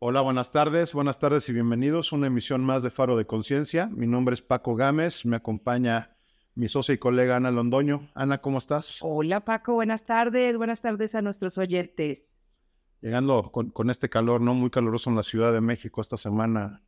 [0.00, 3.88] Hola, buenas tardes, buenas tardes y bienvenidos a una emisión más de Faro de Conciencia.
[3.88, 6.14] Mi nombre es Paco Gámez, me acompaña
[6.54, 8.08] mi socia y colega Ana Londoño.
[8.14, 9.00] Ana, ¿cómo estás?
[9.00, 12.32] Hola Paco, buenas tardes, buenas tardes a nuestros oyentes.
[13.00, 14.54] Llegando con, con este calor, ¿no?
[14.54, 16.80] Muy caluroso en la Ciudad de México esta semana,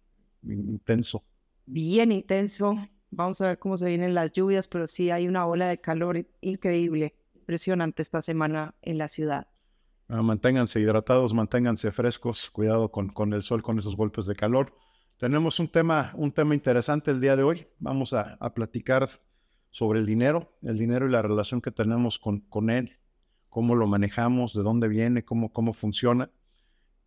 [0.44, 1.24] intenso.
[1.66, 2.76] Bien intenso.
[3.10, 6.24] Vamos a ver cómo se vienen las lluvias, pero sí hay una ola de calor
[6.40, 9.48] increíble, impresionante esta semana en la ciudad.
[10.12, 14.74] Ah, manténganse hidratados, manténganse frescos, cuidado con, con, el sol, con esos golpes de calor.
[15.18, 17.68] Tenemos un tema, un tema interesante el día de hoy.
[17.78, 19.08] Vamos a, a platicar
[19.70, 22.98] sobre el dinero, el dinero y la relación que tenemos con, con él,
[23.48, 26.28] cómo lo manejamos, de dónde viene, cómo, cómo funciona,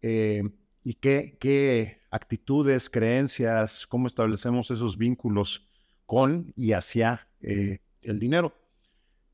[0.02, 0.50] eh,
[0.82, 5.68] y qué, qué actitudes, creencias, cómo establecemos esos vínculos
[6.06, 8.54] con y hacia eh, el dinero.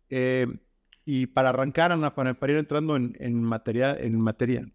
[0.09, 0.47] Eh,
[1.11, 4.71] y para arrancar, Ana, para, ir entrando en, en materia, en materia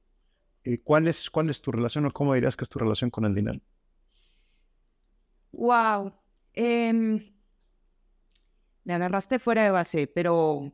[0.65, 3.25] eh, ¿cuál, es, ¿cuál es tu relación o cómo dirías que es tu relación con
[3.25, 3.61] el dinero?
[5.53, 6.13] Wow.
[6.53, 7.21] Em,
[8.83, 10.73] me agarraste fuera de base, pero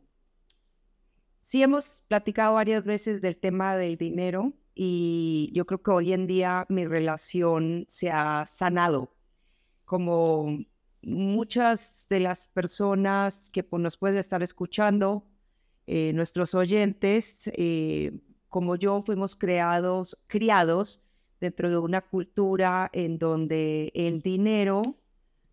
[1.45, 6.27] sí hemos platicado varias veces del tema del dinero y yo creo que hoy en
[6.27, 9.15] día mi relación se ha sanado.
[9.85, 10.65] Como
[11.03, 15.27] muchas de las personas que pues, nos pueden estar escuchando,
[15.93, 18.13] eh, nuestros oyentes, eh,
[18.49, 21.01] como yo, fuimos creados, criados
[21.41, 24.95] dentro de una cultura en donde el dinero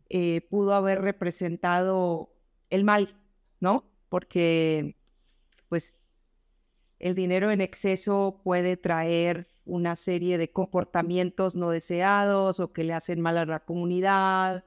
[0.10, 2.30] eh, pudo haber representado
[2.70, 3.16] el mal,
[3.60, 3.86] ¿no?
[4.10, 4.96] Porque,
[5.70, 6.24] pues,
[7.00, 12.94] el dinero en exceso puede traer una serie de comportamientos no deseados o que le
[12.94, 14.66] hacen mal a la comunidad.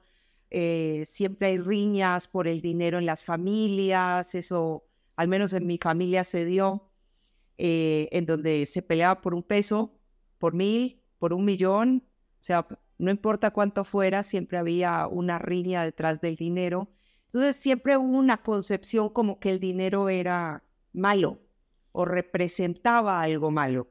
[1.05, 4.83] siempre hay riñas por el dinero en las familias, eso
[5.15, 6.89] al menos en mi familia se dio,
[7.57, 9.93] eh, en donde se peleaba por un peso,
[10.37, 12.03] por mil, por un millón,
[12.39, 16.89] o sea, no importa cuánto fuera, siempre había una riña detrás del dinero.
[17.27, 20.63] Entonces siempre hubo una concepción como que el dinero era
[20.93, 21.39] malo
[21.91, 23.87] o representaba algo malo.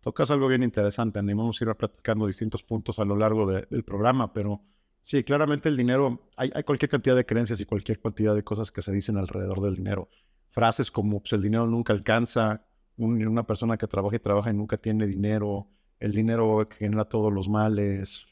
[0.00, 4.32] Tocas algo bien interesante, animamos a ir platicando distintos puntos a lo largo del programa,
[4.32, 4.60] pero
[5.00, 8.82] sí, claramente el dinero, hay, cualquier cantidad de creencias y cualquier cantidad de cosas que
[8.82, 10.08] se dicen alrededor del dinero
[10.54, 12.64] frases como pues, el dinero nunca alcanza,
[12.96, 15.66] una persona que trabaja y trabaja y nunca tiene dinero,
[15.98, 18.26] el dinero genera todos los males,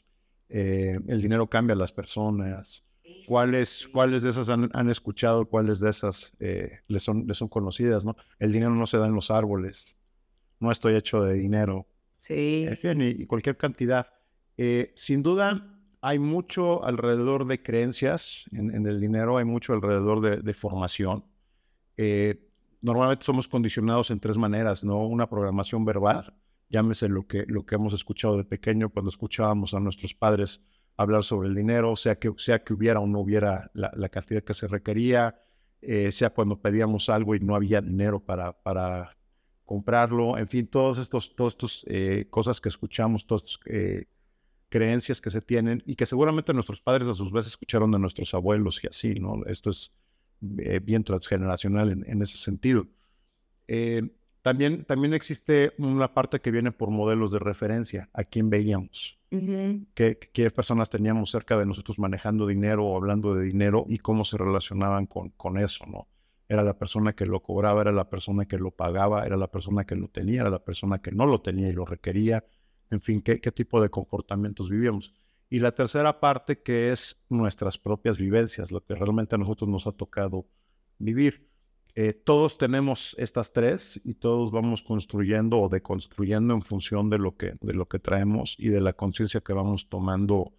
[0.47, 2.81] eh, el dinero cambia a las personas.
[3.27, 5.45] ¿Cuáles, cuáles de esas han, escuchado?
[5.45, 8.05] ¿Cuáles de esas eh, les, son, les son conocidas?
[8.05, 8.15] ¿no?
[8.39, 9.95] El dinero no se da en los árboles.
[10.59, 11.85] No estoy hecho de dinero.
[12.15, 12.65] Sí.
[12.67, 14.07] En fin, y, cualquier cantidad.
[14.57, 20.53] Eh, sin duda, hay mucho alrededor de creencias en, el dinero, hay mucho alrededor de
[20.53, 21.23] formación.
[21.97, 22.39] Eh,
[22.81, 25.05] normalmente somos condicionados en tres maneras, ¿no?
[25.05, 26.33] Una programación verbal,
[26.69, 30.61] llámese lo que, lo que hemos escuchado de pequeño cuando escuchábamos a nuestros padres
[30.97, 34.53] hablar sobre el dinero, sea que, sea que hubiera o no hubiera la, cantidad que
[34.53, 35.39] se requería,
[35.81, 39.17] eh, sea cuando pedíamos algo y no había dinero para, para
[39.65, 43.59] comprarlo, en fin, todos estos, todos estos eh, cosas que escuchamos, todas estas
[44.73, 48.33] creencias que se tienen y que seguramente nuestros padres a sus veces escucharon de nuestros
[48.33, 49.45] abuelos y así, ¿no?
[49.45, 49.91] Esto es
[50.57, 52.87] eh, bien transgeneracional en, ese sentido.
[53.67, 54.09] Eh,
[54.41, 59.17] también, también existe una parte que viene por modelos de referencia, a quién veíamos,
[59.93, 64.37] qué, personas teníamos cerca de nosotros manejando dinero o hablando de dinero y cómo se
[64.37, 66.07] relacionaban con, con eso, ¿no?
[66.49, 69.85] Era la persona que lo cobraba, era la persona que lo pagaba, era la persona
[69.85, 72.43] que lo tenía, era la persona que no lo tenía y lo requería,
[72.91, 75.13] en fin, qué, qué tipo de comportamientos vivíamos.
[75.53, 79.85] Y la tercera parte que es nuestras propias vivencias, lo que realmente a nosotros nos
[79.85, 80.47] ha tocado
[80.97, 81.47] vivir.
[81.93, 87.37] Eh, todos tenemos estas tres y todos vamos construyendo o deconstruyendo en función de lo
[87.37, 90.53] que, de lo que traemos y de la conciencia que vamos tomando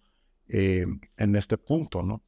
[0.47, 0.85] eh,
[1.17, 2.23] en este punto, ¿no?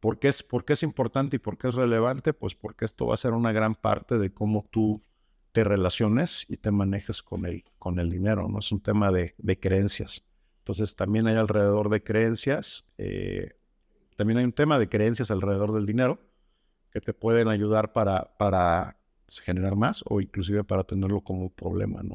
[0.00, 2.32] ¿Por qué, es, ¿Por qué es importante y por qué es relevante?
[2.32, 5.04] Pues porque esto va a ser una gran parte de cómo tú
[5.52, 8.60] te relaciones y te manejes con el, con el dinero, ¿no?
[8.60, 10.24] Es un tema de, de creencias.
[10.70, 13.54] Entonces también hay alrededor de creencias, eh,
[14.16, 16.20] también hay un tema de creencias alrededor del dinero
[16.92, 18.96] que te pueden ayudar para, para
[19.28, 22.14] generar más o inclusive para tenerlo como problema, ¿no?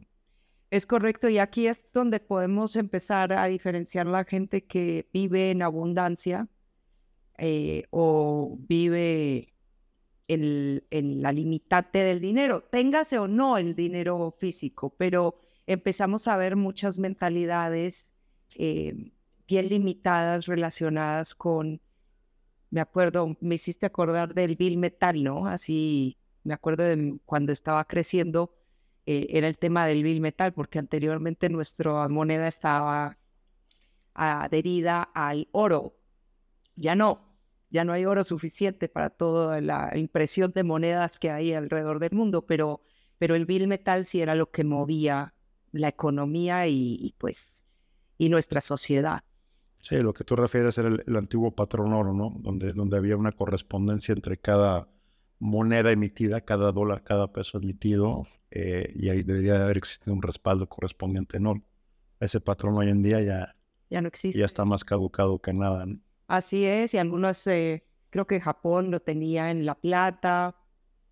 [0.72, 5.62] Es correcto, y aquí es donde podemos empezar a diferenciar la gente que vive en
[5.62, 6.48] abundancia
[7.38, 9.54] eh, o vive
[10.30, 16.38] en, en, la limitante del dinero, téngase o no el dinero físico, pero empezamos a
[16.38, 18.15] ver muchas mentalidades
[18.56, 19.12] eh,
[19.48, 21.82] bien limitadas relacionadas con,
[22.72, 25.48] me acuerdo, me hiciste acordar del Bill Metal, ¿no?
[25.48, 28.56] Así, me acuerdo de cuando estaba creciendo,
[29.06, 33.18] eh, era el tema del bill metal, porque anteriormente nuestra moneda estaba
[34.14, 35.98] adherida al oro.
[36.76, 37.38] Ya no,
[37.70, 42.12] ya no hay oro suficiente para toda la impresión de monedas que hay alrededor del
[42.14, 42.82] mundo, pero,
[43.18, 45.34] pero el bill metal sí era lo que movía
[45.72, 47.48] la economía y, pues
[48.18, 49.24] y nuestra sociedad.
[49.82, 52.34] Sí, lo que tú refieres era el, antiguo patrón oro, ¿no?
[52.40, 54.88] Donde, donde había una correspondencia entre cada
[55.40, 60.68] moneda emitida, cada dólar, cada peso emitido, eh, y ahí debería haber existido un respaldo
[60.68, 61.62] correspondiente, ¿no?
[62.20, 63.56] Ese patrón hoy en día ya,
[63.90, 64.40] ya no existe.
[64.40, 66.00] Ya está más caducado que nada, ¿no?
[66.28, 70.56] Así es, y algunos, eh, creo que Japón lo tenía en la plata,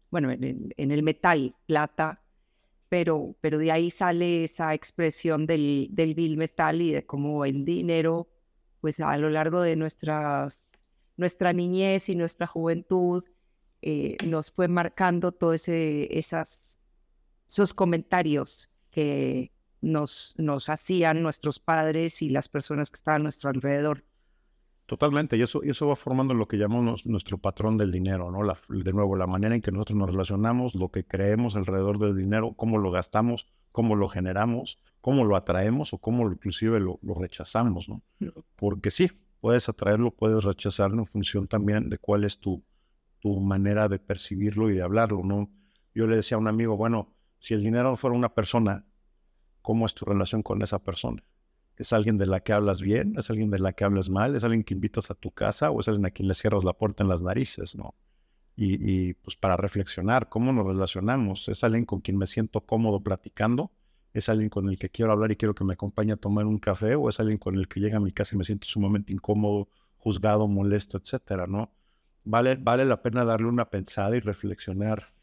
[0.09, 2.22] bueno, en, el metal, plata,
[2.93, 7.65] pero, pero de ahí sale esa expresión del, del bill metal y de cómo el
[7.65, 8.29] dinero,
[8.81, 10.47] pues a lo largo de nuestra
[11.55, 13.23] niñez y nuestra juventud,
[13.81, 16.77] eh, nos fue marcando todos esos
[17.73, 19.51] comentarios que
[19.81, 24.03] nos, nos hacían nuestros padres y las personas que estaban a nuestro alrededor.
[24.85, 28.43] Totalmente, y eso, y eso va formando lo que llamamos nuestro patrón del dinero, ¿no?
[28.43, 32.17] La, de nuevo, la manera en que nosotros nos relacionamos, lo que creemos alrededor del
[32.17, 37.87] dinero, cómo lo gastamos, cómo lo generamos, cómo lo atraemos o cómo inclusive lo, rechazamos,
[37.87, 38.01] ¿no?
[38.57, 39.09] Porque sí,
[39.39, 42.61] puedes atraerlo, puedes rechazarlo en función también de cuál es tu,
[43.19, 45.49] tu manera de percibirlo y de hablarlo, ¿no?
[45.95, 48.85] Yo le decía a un amigo, bueno, si el dinero fuera una persona,
[49.61, 51.23] ¿cómo es tu relación con esa persona?
[51.75, 53.15] ¿Es alguien de la que hablas bien?
[53.17, 54.35] ¿Es alguien de la que hablas mal?
[54.35, 56.73] ¿Es alguien que invitas a tu casa o es alguien a quien le cierras la
[56.73, 57.75] puerta en las narices?
[57.75, 57.95] ¿no?
[58.55, 61.49] Y, pues para reflexionar, ¿cómo nos relacionamos?
[61.49, 63.71] ¿Es alguien con quien me siento cómodo platicando?
[64.13, 66.59] ¿Es alguien con el que quiero hablar y quiero que me acompañe a tomar un
[66.59, 66.93] café?
[66.95, 69.69] ¿O es alguien con el que llega a mi casa y me siento sumamente incómodo,
[69.97, 71.47] juzgado, molesto, etcétera?
[71.47, 71.71] ¿no?
[72.23, 75.13] Vale, vale la pena darle una pensada y reflexionar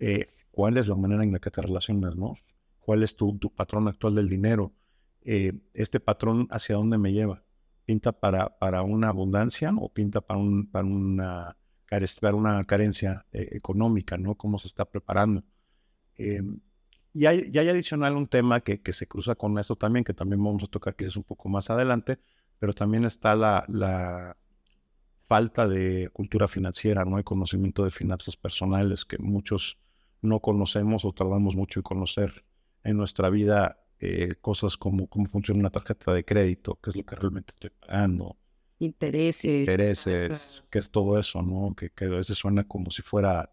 [0.00, 2.34] eh, cuál es la manera en la que te relacionas, ¿no?
[2.80, 4.72] ¿Cuál es tu, tu patrón actual del dinero?
[5.22, 7.42] Eh, este patrón hacia dónde me lleva.
[7.84, 11.56] ¿Pinta para, para una abundancia o pinta para, un, para, una,
[12.20, 14.16] para una carencia eh, económica?
[14.16, 14.34] ¿no?
[14.36, 15.44] ¿Cómo se está preparando?
[16.16, 16.60] Em,
[17.12, 20.42] y, hay, hay adicional un tema que, que, se cruza con esto también, que también
[20.42, 22.18] vamos a tocar quizás un poco más adelante,
[22.58, 24.36] pero también está la, la
[25.26, 29.78] falta de cultura financiera, no hay conocimiento de finanzas personales que muchos
[30.22, 32.44] no conocemos o tardamos mucho en conocer
[32.84, 37.04] en nuestra vida eh, cosas como cómo funciona una tarjeta de crédito, qué es lo
[37.04, 38.36] que realmente estoy pagando.
[38.78, 39.60] Intereses.
[39.60, 41.74] Intereses, qué es todo eso, ¿no?
[41.76, 43.52] Que, que a veces suena como si fuera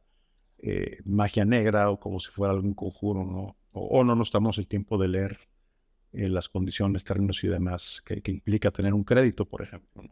[0.59, 3.57] eh, magia negra o como si fuera algún conjuro, ¿no?
[3.73, 5.38] O, no nos damos el tiempo de leer
[6.13, 10.03] eh, las condiciones, términos y demás que, implica tener un crédito, por ejemplo.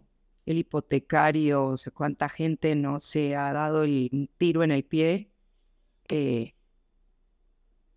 [0.45, 5.31] El hipotecario, o sea, cuánta gente no se ha dado el tiro en el pie
[6.09, 6.53] eh,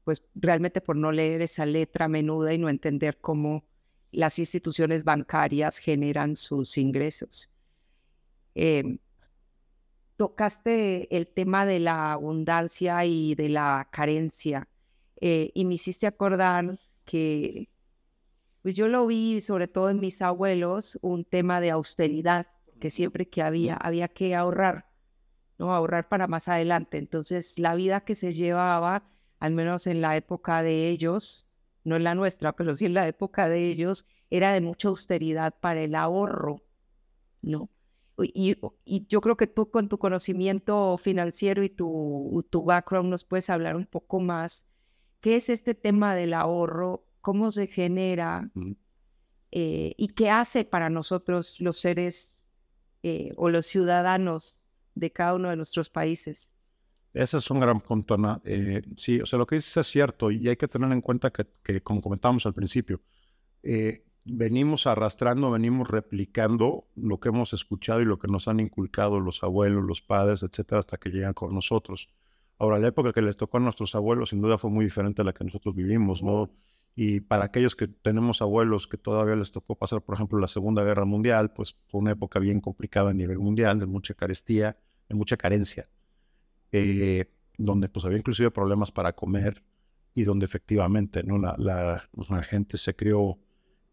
[0.09, 3.67] pues realmente por no leer esa letra menuda y no entender cómo
[4.11, 7.51] las instituciones bancarias generan sus ingresos.
[8.55, 9.01] Em,
[10.17, 14.67] tocaste el tema de la abundancia y de la carencia
[15.21, 17.69] eh, y me hiciste acordar que
[18.63, 22.47] pues yo lo vi sobre todo en mis abuelos un tema de austeridad,
[22.81, 24.87] que siempre que había había que ahorrar,
[25.59, 26.97] no ahorrar para más adelante.
[26.97, 29.05] Entonces la vida que se llevaba
[29.39, 31.49] al menos en la época de ellos,
[31.85, 35.55] no en la nuestra, pero sí en la época de ellos, era de mucha austeridad
[35.61, 36.63] para el ahorro,
[37.43, 37.71] ¿no?
[38.21, 38.57] Y,
[39.09, 43.77] yo creo que tú con tu conocimiento financiero y tu, tu background nos puedes hablar
[43.77, 44.65] un poco más.
[45.21, 47.05] ¿Qué es este tema del ahorro?
[47.21, 48.51] ¿Cómo se genera?
[49.53, 52.43] Eh, ¿Y qué hace para nosotros los seres
[53.05, 54.57] eh, o los ciudadanos
[54.95, 56.49] de cada uno de nuestros países?
[57.19, 58.41] Ese es un gran punto, Ana.
[58.45, 61.33] Eh, sí, o sea, lo que dices es cierto y hay que tener en cuenta
[61.33, 63.01] que, como comentábamos al principio,
[63.65, 69.19] eh, venimos arrastrando, venimos replicando lo que hemos escuchado y lo que nos han inculcado
[69.19, 72.09] los abuelos, los padres, etcétera, hasta que llegan con nosotros.
[72.57, 75.25] Ahora, la época que les tocó a nuestros abuelos sin duda fue muy diferente a
[75.25, 76.51] la que nosotros vivimos, ¿no?
[76.95, 80.85] Y para aquellos que tenemos abuelos que todavía les tocó pasar, por ejemplo, la Segunda
[80.85, 84.77] Guerra Mundial, pues fue una época bien complicada a nivel mundial, de mucha carestía,
[85.09, 85.89] de mucha carencia.
[86.73, 87.25] Eh,
[87.59, 89.65] donde pues había inclusive problemas para comer
[90.15, 91.39] y donde efectivamente ¿no?
[91.39, 93.39] la, la, gente se crió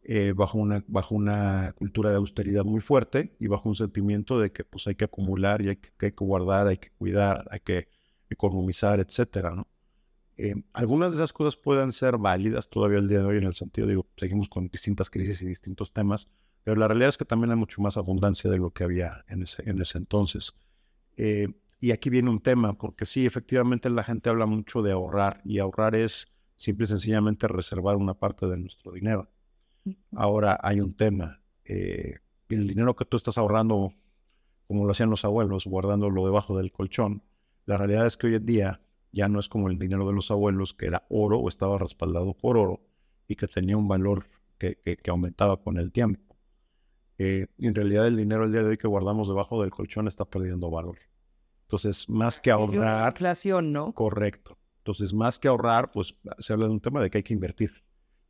[0.04, 4.52] eh, bajo, una, bajo una cultura de austeridad muy fuerte y bajo un sentimiento de
[4.52, 7.60] que pues hay que acumular y hay que, hay que guardar, hay que cuidar, hay
[7.60, 7.88] que
[8.30, 9.68] economizar, etcétera, ¿no?
[10.38, 13.56] Eh, algunas de esas cosas pueden ser válidas todavía el día de hoy en el
[13.56, 16.28] sentido, digo, seguimos con distintas crisis y distintos temas,
[16.64, 19.44] pero la realidad es que también hay mucho más abundancia de lo que había en
[19.44, 20.54] ese, en ese entonces.
[21.80, 25.60] Y aquí viene un tema, porque sí, efectivamente la gente habla mucho de ahorrar y
[25.60, 29.30] ahorrar es simple y sencillamente reservar una parte de nuestro dinero.
[30.16, 31.42] Ahora hay un tema.
[31.66, 33.94] Eh, el dinero que tú estás ahorrando,
[34.68, 37.24] como lo hacían los abuelos, guardándolo debajo del colchón,
[37.66, 40.30] la realidad es que hoy en día ya no es como el dinero de los
[40.32, 42.82] abuelos, que era oro o estaba respaldado por oro
[43.28, 44.28] y que tenía un valor
[44.58, 44.78] que,
[45.08, 46.38] aumentaba con el tiempo.
[47.18, 50.26] Eh, en realidad el dinero el día de hoy que guardamos debajo del colchón está
[50.26, 50.98] perdiendo valor.
[51.66, 53.12] Entonces, más que ahorrar...
[53.14, 53.94] inflación, ¿no?
[53.94, 54.58] Correcto.
[54.78, 57.84] Entonces, más que ahorrar, pues se habla de un tema de que hay que invertir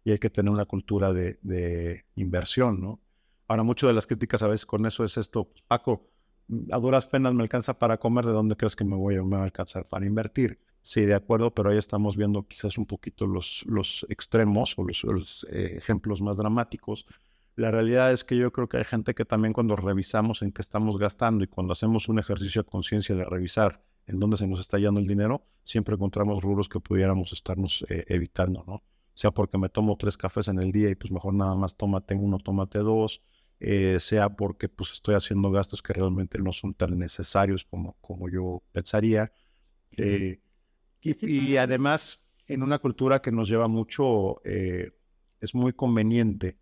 [0.06, 3.01] y hay que tener una cultura de, inversión, ¿no?
[3.48, 6.10] Ahora, muchas de las críticas a veces con eso es esto, Paco,
[6.72, 9.36] a duras penas me alcanza para comer, ¿de dónde crees que me voy a, me
[9.36, 10.60] va a alcanzar para invertir?
[10.82, 15.46] Sí, de acuerdo, pero ahí estamos viendo quizás un poquito los, los extremos o los,
[15.50, 17.08] eh, ejemplos más dramáticos.
[17.55, 20.62] La realidad es que yo creo que hay gente que también cuando revisamos en qué
[20.62, 24.59] estamos gastando y cuando hacemos un ejercicio de conciencia de revisar en dónde se nos
[24.59, 28.83] está yendo el dinero, siempre encontramos rubros que pudiéramos estarnos eh, evitando, ¿no?
[29.13, 32.15] Sea porque me tomo tres cafés en el día y pues mejor nada más tómate
[32.15, 33.24] uno, tómate dos,
[33.62, 38.29] eh, sea porque pues estoy haciendo gastos que realmente no son tan necesarios como, como
[38.29, 39.31] yo pensaría.
[41.01, 44.91] Y, además, en una cultura que nos lleva mucho, eh,
[45.39, 46.57] es muy conveniente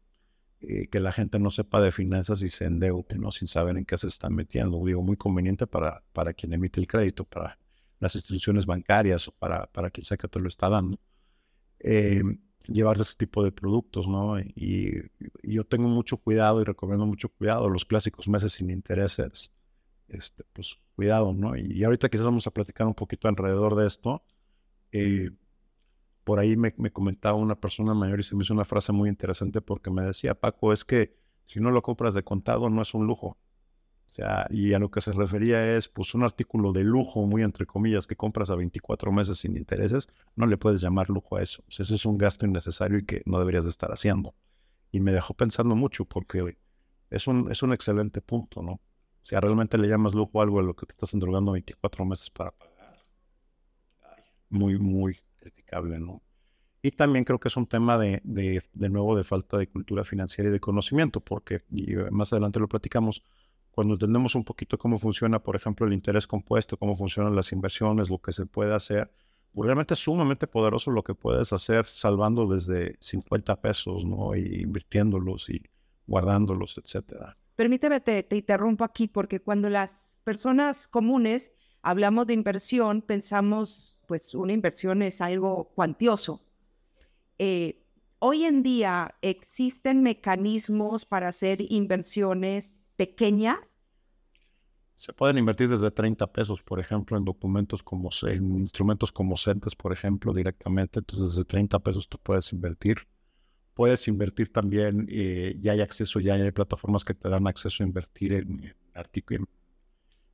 [0.65, 3.31] eh, que la gente no sepa de finanzas y se endeude, ¿no?
[3.33, 4.81] Sin saber en qué se están metiendo.
[4.85, 7.59] Digo, muy conveniente para, para quien emite el crédito, para
[7.99, 10.97] las instituciones bancarias o para, para quien sea que te lo está dando.
[11.79, 12.23] Eh,
[12.67, 14.39] llevar ese tipo de productos, ¿no?
[14.39, 15.11] Y,
[15.43, 17.67] yo tengo mucho cuidado y recomiendo mucho cuidado.
[17.67, 19.51] Los clásicos meses sin intereses,
[20.07, 21.57] este, pues cuidado, ¿no?
[21.57, 24.23] Y, y ahorita quizás vamos a platicar un poquito alrededor de esto.
[24.93, 25.31] Eh,
[26.23, 29.61] por ahí me, comentaba una persona mayor y se me hizo una frase muy interesante
[29.61, 31.15] porque me decía, Paco, es que
[31.45, 33.37] si no lo compras de contado no es un lujo.
[34.07, 37.41] O sea, y a lo que se refería es, pues un artículo de lujo, muy
[37.41, 41.41] entre comillas, que compras a 24 meses sin intereses, no le puedes llamar lujo a
[41.41, 41.63] eso.
[41.67, 44.35] O sea, eso es un gasto innecesario y que no deberías de estar haciendo.
[44.91, 46.57] Y me dejó pensando mucho porque
[47.09, 48.73] es un, es un excelente punto, ¿no?
[48.73, 52.29] O sea, realmente le llamas lujo algo a lo que te estás endrogando 24 meses
[52.29, 52.73] para pagar
[54.53, 56.21] muy, muy criticable, ¿no?
[56.81, 60.49] Y también creo que es un tema de, de, nuevo, de falta de cultura financiera
[60.49, 63.23] y de conocimiento, porque, y eh, más adelante lo platicamos,
[63.71, 68.09] cuando entendemos un poquito cómo funciona, por ejemplo, el interés compuesto, cómo funcionan las inversiones,
[68.09, 69.09] lo que se puede hacer,
[69.53, 74.35] pues realmente es sumamente poderoso lo que puedes hacer salvando desde 50 pesos, ¿no?
[74.35, 75.63] Y invirtiéndolos y
[76.05, 77.37] guardándolos, etcétera.
[77.55, 84.33] Permíteme, te, te interrumpo aquí, porque cuando las personas comunes hablamos de inversión, pensamos pues
[84.35, 86.41] una inversión es algo cuantioso.
[87.39, 87.83] Eh,
[88.19, 93.79] hoy en día existen mecanismos para hacer inversiones pequeñas.
[94.95, 99.75] Se pueden invertir desde 30 pesos, por ejemplo, en documentos como en instrumentos como CENTES,
[99.75, 100.99] por ejemplo, directamente.
[100.99, 102.99] Entonces, desde 30 pesos tú puedes invertir.
[103.73, 107.87] Puedes invertir también, eh, ya hay acceso, ya hay plataformas que te dan acceso a
[107.87, 109.47] invertir en, en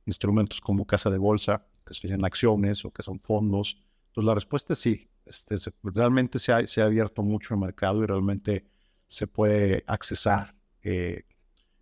[0.04, 3.82] instrumentos como casa de bolsa, que serían acciones o que son fondos.
[4.08, 5.08] Entonces la respuesta es sí.
[5.26, 8.64] Este, realmente se ha, se ha, abierto mucho el mercado y realmente
[9.06, 11.24] se puede accesar eh,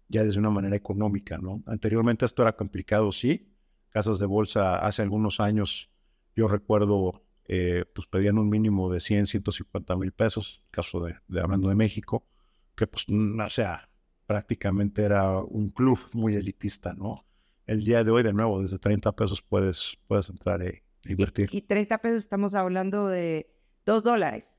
[0.08, 1.62] ya desde una manera económica, ¿no?
[1.66, 3.52] Anteriormente esto era complicado, sí.
[3.90, 5.90] Casas de bolsa hace algunos años,
[6.34, 11.40] yo recuerdo, eh, pues pedían un mínimo de 100, 150 mil pesos, caso de, de
[11.40, 12.24] hablando de México,
[12.74, 13.88] que pues, o sea,
[14.26, 17.24] prácticamente era un club muy elitista, ¿no?
[17.68, 21.50] El día de hoy, de nuevo, desde 30 pesos puedes, puedes entrar e invertir.
[21.52, 23.50] Y, 30 pesos estamos hablando de
[23.84, 24.52] 2 dólares.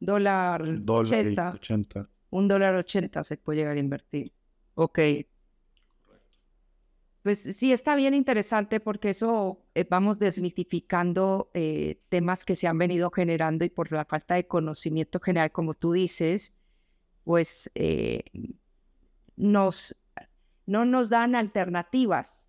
[0.00, 1.58] Dólar, 80,
[2.30, 4.32] Un dólar 80 se puede llegar a invertir.
[4.74, 4.98] Ok.
[7.22, 12.78] Pues sí, está bien interesante porque eso eh, vamos desmitificando eh, temas que se han
[12.78, 16.54] venido generando y por la falta de conocimiento general, como tú dices,
[17.24, 18.22] pues eh,
[19.36, 19.94] nos,
[20.66, 22.45] no nos dan alternativas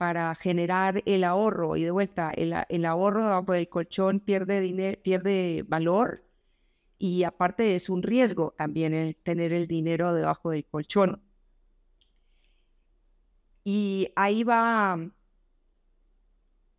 [0.00, 5.62] para generar el ahorro y de vuelta, el, ahorro debajo del colchón pierde, dinero, pierde
[5.68, 6.24] valor
[6.96, 11.22] y aparte es un riesgo también el tener el dinero debajo del colchón.
[13.62, 14.98] Y ahí va,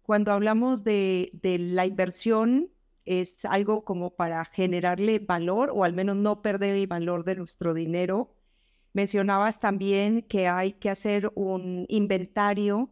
[0.01, 2.72] cuando hablamos de, de la inversión,
[3.06, 7.75] es algo como para generarle valor o al menos no perder el valor de nuestro
[7.75, 8.34] dinero.
[8.94, 12.90] Mencionabas también que hay que hacer un inventario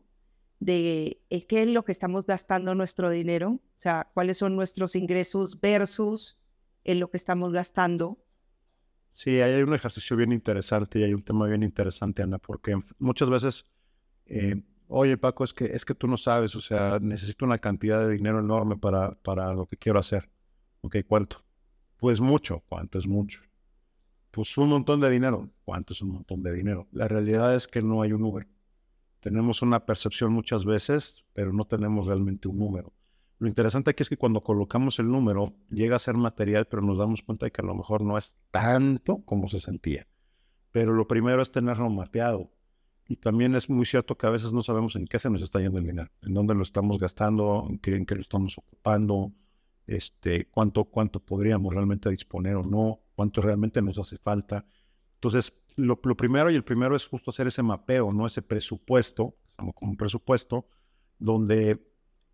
[0.60, 4.96] de eh, qué es lo que estamos gastando nuestro dinero, o sea, cuáles son nuestros
[4.96, 6.38] ingresos versus
[6.84, 8.18] en lo que estamos gastando.
[9.14, 13.30] Sí, hay un ejercicio bien interesante y hay un tema bien interesante, Ana, porque muchas
[13.30, 13.66] veces,
[14.26, 18.06] eh, oye Paco, es que, es que tú no sabes, o sea, necesito una cantidad
[18.06, 20.30] de dinero enorme para, para lo que quiero hacer.
[20.82, 21.44] Ok, ¿cuánto?
[21.98, 23.42] Pues mucho, ¿cuánto es mucho?
[24.32, 26.88] Pues un montón de dinero, ¿cuánto es un montón de dinero?
[26.92, 28.48] La realidad es que no hay un número.
[29.20, 32.94] Tenemos una percepción muchas veces, pero no tenemos realmente un número.
[33.40, 36.98] Lo interesante aquí es que cuando colocamos el número, llega a ser material, pero nos
[36.98, 40.08] damos cuenta de que a lo mejor no es tanto como se sentía.
[40.72, 42.52] Pero lo primero es tenerlo mapeado.
[43.08, 45.60] Y también es muy cierto que a veces no sabemos en qué se nos está
[45.60, 49.32] yendo el dinero, en dónde lo estamos gastando, en qué, en qué lo estamos ocupando,
[49.88, 54.66] este, cuánto, cuánto podríamos realmente disponer o no, cuánto realmente nos hace falta.
[55.16, 58.28] Entonces, lo, primero y el primero es justo hacer ese mapeo, ¿no?
[58.28, 60.68] Ese presupuesto, como un presupuesto,
[61.18, 61.80] donde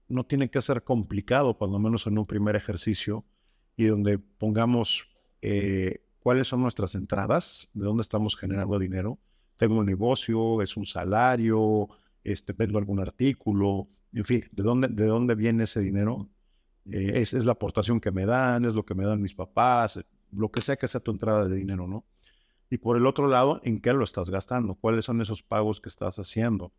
[0.07, 3.25] no tiene que ser complicado, por lo menos en un primer ejercicio,
[3.75, 5.07] y donde pongamos
[5.41, 9.19] eh, cuáles son nuestras entradas, de dónde estamos generando dinero.
[9.57, 11.87] Tengo un negocio, es un salario,
[12.23, 16.29] este, vendo algún artículo, en fin, de dónde, de dónde viene ese dinero.
[16.91, 20.03] Eh, es, es, la aportación que me dan, es lo que me dan mis papás,
[20.31, 22.05] lo que sea que sea tu entrada de dinero, ¿no?
[22.69, 24.75] Y por el otro lado, ¿en qué lo estás gastando?
[24.75, 26.73] ¿Cuáles son esos pagos que estás haciendo?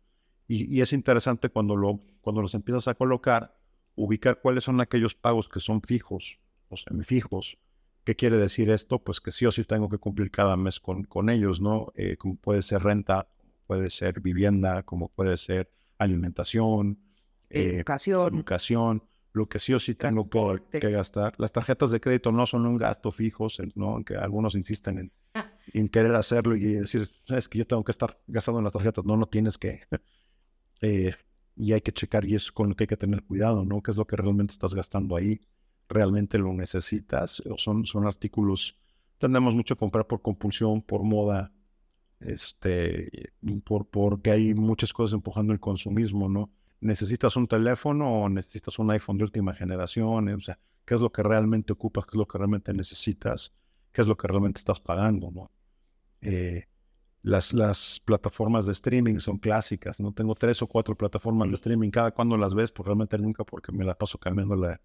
[0.47, 3.57] Y, es interesante cuando, lo, cuando los empiezas a colocar,
[3.95, 6.39] ubicar cuáles son aquellos pagos que son fijos
[6.69, 7.57] o semifijos.
[8.05, 8.99] ¿Qué quiere decir esto?
[8.99, 11.91] Pues que sí o sí tengo que cumplir cada mes con, con ellos, ¿no?
[11.95, 13.27] Eh, como puede ser renta,
[13.65, 16.99] puede ser vivienda, como puede ser alimentación,
[17.49, 18.35] eh, educación.
[18.35, 19.03] educación,
[19.33, 21.33] lo que sí o sí tengo que, que, gastar.
[21.37, 23.89] Las tarjetas de crédito no son un gasto fijo, ¿no?
[23.89, 25.11] Aunque algunos insisten en.
[25.73, 29.05] En querer hacerlo y decir, es que yo tengo que estar gastando en las tarjetas.
[29.05, 29.81] No, no tienes que.
[30.79, 31.15] Eh,
[31.55, 33.81] y hay que checar y es con lo que hay que tener cuidado, ¿no?
[33.81, 35.41] ¿Qué es lo que realmente estás gastando ahí?
[35.89, 37.41] ¿Realmente lo necesitas?
[37.49, 38.77] ¿O son, son artículos?
[39.17, 41.51] Tendemos mucho a comprar por compulsión, por moda,
[42.19, 43.33] este,
[43.63, 46.51] por, porque hay muchas cosas empujando el consumismo, ¿no?
[46.79, 50.29] ¿Necesitas un teléfono o necesitas un iPhone de última generación?
[50.29, 52.05] O sea, ¿qué es lo que realmente ocupas?
[52.05, 53.55] ¿Qué es lo que realmente necesitas?
[53.91, 55.49] ¿Qué es lo que realmente estás pagando, no?
[56.21, 56.65] Eh,
[57.21, 60.13] las, las plataformas de streaming son clásicas, ¿no?
[60.13, 63.71] Tengo tres o cuatro plataformas de streaming, cada cuando las ves, pues realmente nunca porque
[63.71, 64.79] me la paso cambiando la,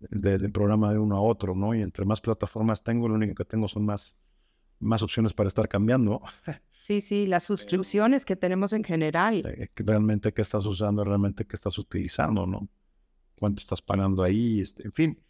[0.00, 1.74] de, programa de uno a otro, ¿no?
[1.74, 4.14] Y entre más plataformas tengo, lo único que tengo son más,
[4.78, 6.20] más opciones para estar cambiando.
[6.82, 9.44] Sí, sí, las suscripciones que tenemos en general.
[9.46, 12.68] Eh, realmente qué estás usando, realmente qué estás utilizando, ¿no?
[13.38, 15.20] Cuánto estás pagando ahí, este, en fin.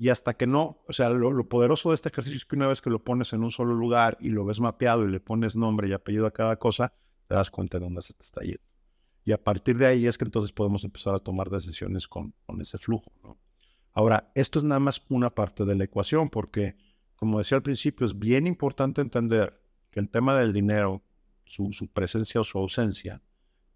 [0.00, 2.80] Y hasta que no, o sea, lo, poderoso de este ejercicio es que una vez
[2.80, 5.90] que lo pones en un solo lugar y lo ves mapeado y le pones nombre
[5.90, 6.94] y apellido a cada cosa,
[7.26, 8.62] te das cuenta de dónde se te está yendo.
[9.26, 12.62] Y a partir de ahí es que entonces podemos empezar a tomar decisiones con, con
[12.62, 13.12] ese flujo.
[13.92, 16.76] Ahora, esto es nada más una parte de la ecuación, porque,
[17.14, 19.60] como decía al principio, es bien importante entender
[19.90, 21.02] que el tema del dinero,
[21.44, 23.20] su, su presencia o su ausencia,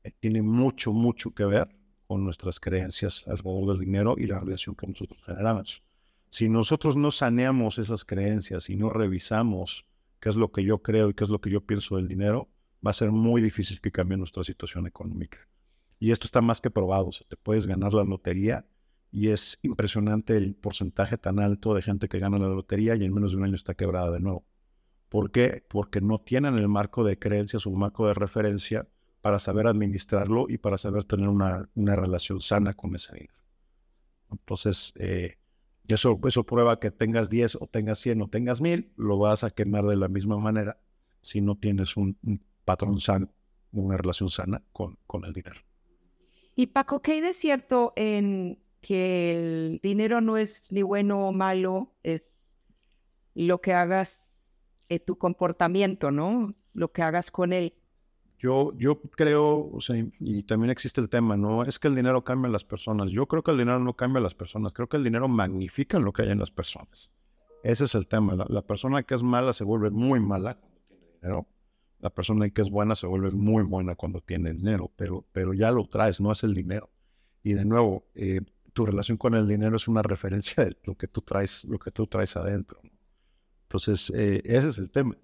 [0.03, 1.69] eh, tiene mucho, mucho que ver
[2.07, 5.84] con nuestras creencias alrededor del dinero y la relación que nosotros generamos.
[6.35, 9.87] Si nosotros no saneamos esas creencias y no revisamos
[10.19, 12.49] qué es lo que yo creo y qué es lo que yo pienso del dinero,
[12.85, 15.39] va a ser muy difícil que cambie nuestra situación económica.
[16.01, 17.07] Y esto está más que probado.
[17.07, 18.67] O te puedes ganar la lotería
[19.13, 23.15] y es impresionante el porcentaje tan alto de gente que gana la lotería y en
[23.15, 24.45] menos de un año está quebrada de nuevo.
[25.11, 25.65] ¿Por qué?
[25.69, 28.89] Porque no tienen el marco de creencias o un marco de referencia
[29.21, 33.35] para saber administrarlo y para saber tener una, una relación sana con ese dinero.
[34.33, 35.37] Entonces, eh,
[35.87, 39.45] y eso, eso prueba que tengas 10 o tengas 100 o tengas 1000, lo vas
[39.45, 40.79] a quemar de la misma manera
[41.23, 42.17] si no tienes un,
[42.65, 43.29] patrón sano,
[43.73, 45.61] una relación sana con, con, el dinero.
[46.57, 51.33] Y Paco, ¿qué hay de cierto en que el dinero no es ni bueno o
[51.33, 51.93] malo?
[52.03, 52.57] Es
[53.35, 54.31] lo que hagas,
[54.89, 56.55] en tu comportamiento, ¿no?
[56.73, 57.75] Lo que hagas con él.
[58.45, 61.65] Yo, yo creo, o sea, y también existe el tema, ¿no?
[61.65, 63.11] Es que el dinero cambia a las personas.
[63.11, 65.99] Yo creo que el dinero no cambia a las personas, creo que el dinero magnifica
[65.99, 67.11] lo que hay en las personas.
[67.63, 68.35] Ese es el tema.
[68.47, 71.47] La, persona que es mala se vuelve muy mala cuando tiene dinero.
[72.01, 75.71] La persona que es buena se vuelve muy buena cuando tiene dinero, pero, pero ya
[75.71, 76.91] lo traes, no es el dinero.
[77.43, 78.43] Y de nuevo, eh,
[78.75, 81.91] tu relación con el dinero es una referencia de lo que tú traes, lo que
[81.91, 82.79] tú traes adentro.
[83.63, 85.17] Entonces, eh, ese es el tema.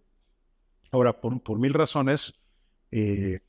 [0.90, 2.39] Ahora, por, por mil razones,
[2.90, 3.40] eh,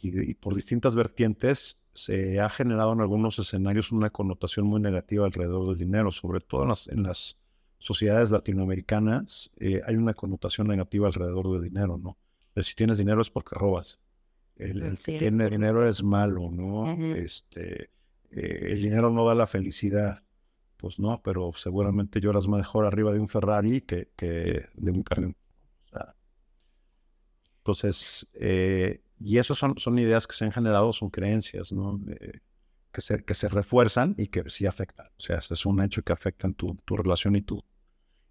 [0.00, 5.68] y, por distintas vertientes se ha generado en algunos escenarios una connotación muy negativa alrededor
[5.68, 7.36] del dinero, sobre todo en las,
[7.80, 12.16] sociedades latinoamericanas eh, hay una connotación negativa alrededor del dinero, ¿no?
[12.62, 14.00] si tienes dinero es porque robas.
[14.56, 16.92] El, que tiene dinero es malo, ¿no?
[17.14, 17.90] Este,
[18.32, 20.24] eh, el dinero no da la felicidad,
[20.76, 25.32] pues no, pero seguramente lloras mejor arriba de un Ferrari que, que de un carro
[27.68, 32.00] entonces, eh, y esas son, son ideas que se han generado, son creencias, ¿no?
[32.90, 35.08] que, se, que se refuerzan y que sí afectan.
[35.18, 37.62] O sea, es un hecho que afectan tu, tu relación y tu,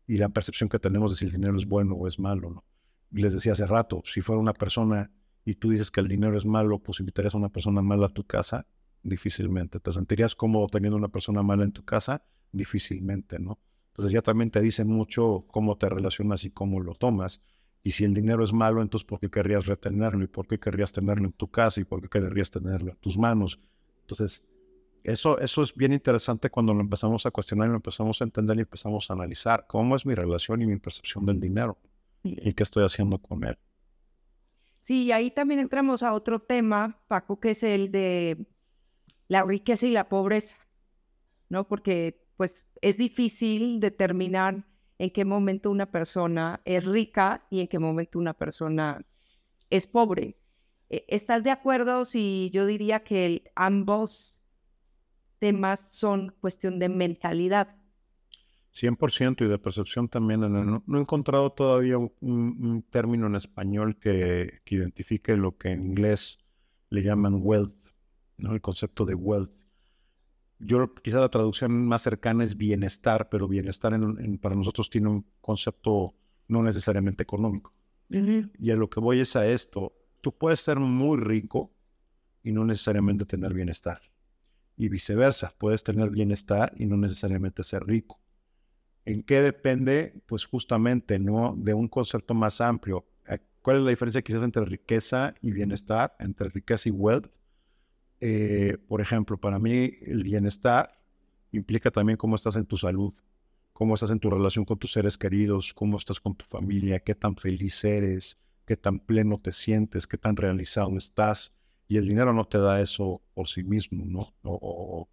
[0.07, 2.49] y la percepción que tenemos de si el dinero es bueno o es malo.
[2.49, 2.65] ¿no?
[3.11, 5.11] Les decía hace rato, si fuera una persona
[5.45, 8.09] y tú dices que el dinero es malo, pues invitarías a una persona mala a
[8.09, 8.65] tu casa,
[9.03, 9.79] difícilmente.
[9.79, 12.25] ¿Te sentirías cómodo teniendo una persona mala en tu casa?
[12.51, 13.59] Difícilmente, ¿no?
[13.89, 17.43] Entonces ya también te dice mucho cómo te relacionas y cómo lo tomas.
[17.87, 20.21] Y si el dinero es malo, entonces ¿por qué querrías retenerlo?
[20.21, 21.79] ¿Y por qué querrías tenerlo en tu casa?
[21.79, 23.61] ¿Y por qué querrías tenerlo en tus manos?
[24.01, 24.45] Entonces,
[25.05, 28.57] eso, eso es bien interesante cuando lo empezamos a cuestionar y lo empezamos a entender
[28.57, 31.77] y empezamos a analizar cómo es mi relación y mi percepción del dinero
[32.23, 33.57] y qué estoy haciendo con él.
[34.81, 38.47] Sí, ahí también entramos a otro tema, Paco, que es el de
[39.29, 40.57] la riqueza y la pobreza,
[41.47, 41.69] ¿no?
[41.69, 44.65] Porque pues es difícil determinar
[44.99, 49.05] en qué momento una persona es rica y en qué momento una persona
[49.69, 50.37] es pobre.
[50.89, 54.41] E, ¿Estás de acuerdo si yo diría que ambos
[55.39, 57.75] temas son cuestión de mentalidad?
[58.73, 60.41] 100% y de percepción también.
[60.41, 66.37] No, he encontrado todavía un, término en español que, identifique lo que en inglés
[66.89, 67.75] le llaman wealth,
[68.37, 68.53] ¿no?
[68.53, 69.51] el concepto de wealth.
[70.59, 73.97] Yo quizá la traducción más cercana es bienestar, pero bienestar
[74.41, 76.13] para nosotros tiene un concepto
[76.47, 77.73] no necesariamente económico.
[78.09, 79.93] Y a lo que voy es a esto.
[80.21, 81.71] Tú puedes ser muy rico
[82.43, 84.01] y no necesariamente tener bienestar.
[84.77, 88.19] Y viceversa, puedes tener bienestar y no necesariamente ser rico.
[89.05, 90.21] ¿En qué depende?
[90.25, 91.55] Pues justamente, ¿no?
[91.57, 93.05] De un concepto más amplio.
[93.27, 96.15] Eh, ¿Cuál es la diferencia quizás entre riqueza y bienestar?
[96.19, 97.29] Entre riqueza y wealth.
[98.19, 100.99] Eh, por ejemplo, para mí el bienestar
[101.51, 103.13] implica también cómo estás en tu salud,
[103.73, 107.15] cómo estás en tu relación con tus seres queridos, cómo estás con tu familia, qué
[107.15, 111.53] tan feliz eres, qué tan pleno te sientes, qué tan realizado estás.
[111.87, 114.33] Y el dinero no te da eso por sí mismo, ¿no?
[114.43, 115.07] o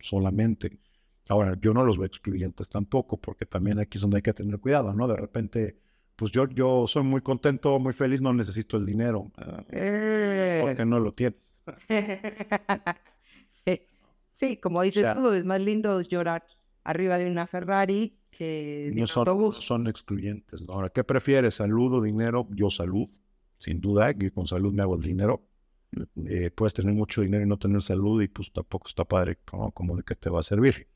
[0.00, 0.78] solamente.
[1.28, 4.58] Ahora, yo no los veo excluyentes tampoco, porque también aquí es donde hay que tener
[4.58, 5.06] cuidado, ¿no?
[5.06, 5.76] De repente,
[6.16, 9.62] pues yo, yo soy muy contento, muy feliz, no necesito el dinero, ah,
[10.60, 11.38] porque no lo tienes.
[14.34, 14.56] sí.
[14.56, 16.44] como dices tú, es más lindo llorar
[16.84, 19.56] arriba de una Ferrari que de son, autobús.
[19.56, 20.62] Son excluyentes.
[20.62, 20.74] ¿no?
[20.74, 21.56] Ahora, ¿qué prefieres?
[21.56, 22.48] ¿Salud o dinero?
[22.50, 23.08] Yo salud,
[23.58, 25.42] sin duda, que con salud me hago el dinero.
[26.26, 29.72] Eh, puedes tener mucho dinero y no tener salud y pues tampoco está padre, ¿no?
[29.72, 30.86] Como de qué te va a servir.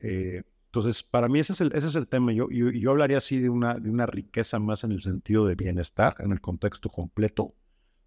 [0.00, 2.32] Eh, entonces, para mí ese es el, ese es el tema.
[2.32, 6.16] Yo, yo, hablaría así de una, de una riqueza más en el sentido de bienestar,
[6.18, 7.54] en el contexto completo,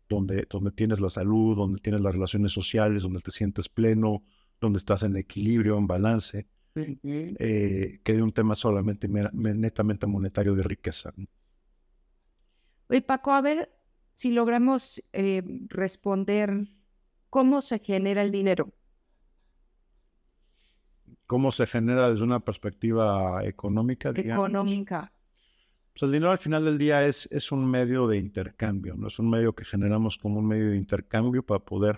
[0.09, 4.23] donde, donde tienes la salud, donde tienes las relaciones sociales, donde te sientes pleno,
[4.59, 10.63] donde estás en equilibrio, en balance, eh, que de un tema solamente netamente monetario de
[10.63, 11.13] riqueza.
[12.89, 13.71] Oye, Paco, a ver
[14.13, 16.67] si logramos eh, responder
[17.29, 18.73] cómo se genera el dinero
[21.27, 24.09] cómo se genera desde una perspectiva económica.
[24.15, 25.11] Económica.
[25.95, 29.17] Pues el dinero al final del día es, es un medio de intercambio, no es
[29.17, 31.97] un medio que generamos como un medio de intercambio para poder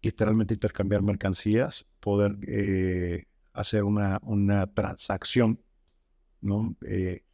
[0.00, 5.60] literalmente intercambiar mercancías, poder eh, hacer una, una transacción,
[6.40, 6.74] ¿no?
[6.80, 7.24] Eh,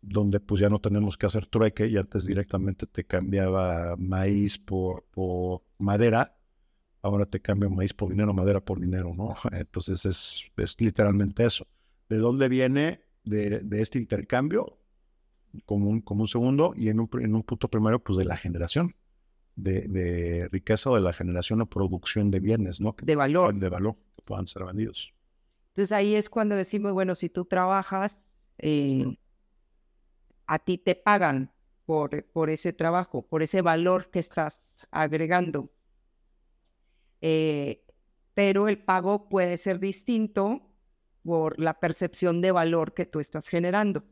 [0.00, 5.04] donde pues ya no tenemos que hacer trueque y antes directamente te cambiaba maíz por,
[5.10, 6.38] por madera
[7.02, 9.36] ahora te cambio maíz por dinero, madera por dinero, ¿no?
[9.52, 11.66] Entonces es, es literalmente eso.
[12.08, 14.78] ¿De dónde viene de, este intercambio?
[15.66, 18.36] Como un, como un segundo y en un, en un punto primero, pues de la
[18.36, 18.94] generación
[19.56, 22.94] de, riqueza o de la generación o producción de bienes, ¿no?
[23.00, 23.54] de valor.
[23.54, 25.12] De valor que puedan ser vendidos.
[25.68, 29.16] Entonces ahí es cuando decimos, bueno, si tú trabajas, eh,
[30.46, 31.50] a ti te pagan
[31.84, 35.70] por, por ese trabajo, por ese valor que estás agregando.
[37.20, 37.84] Eh,
[38.34, 40.73] pero el pago puede ser distinto
[41.24, 44.04] por la percepción de valor que tú estás generando.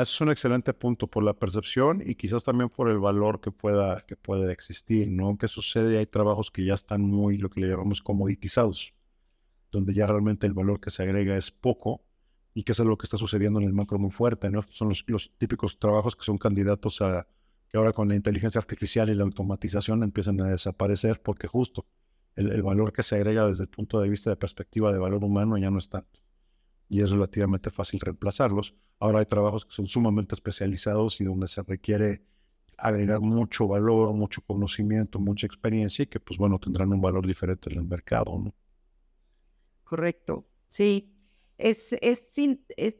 [0.00, 4.00] Es un excelente punto por la percepción y quizás también por el valor que pueda,
[4.06, 5.36] que puede existir, ¿no?
[5.36, 5.98] ¿Qué sucede?
[5.98, 8.94] Hay trabajos que ya están muy, lo que le llamamos comoditizados,
[9.70, 12.02] donde ya realmente el valor que se agrega es poco
[12.54, 14.64] y que es lo que está sucediendo en el macro muy fuerte, ¿no?
[14.70, 17.28] Son los, los típicos trabajos que son candidatos a,
[17.68, 21.84] que ahora con la inteligencia artificial y la automatización empiezan a desaparecer porque justo
[22.36, 25.56] el, valor que se agrega desde el punto de vista de perspectiva de valor humano
[25.56, 26.20] ya no es tanto.
[26.88, 28.74] Y es relativamente fácil reemplazarlos.
[28.98, 32.22] Ahora hay trabajos que son sumamente especializados y donde se requiere
[32.76, 37.70] agregar mucho valor, mucho conocimiento, mucha experiencia y que pues bueno tendrán un valor diferente
[37.70, 38.52] en el mercado.
[39.84, 40.44] Correcto.
[40.68, 41.10] Sí.
[41.56, 42.32] Es, es,
[42.76, 42.96] es,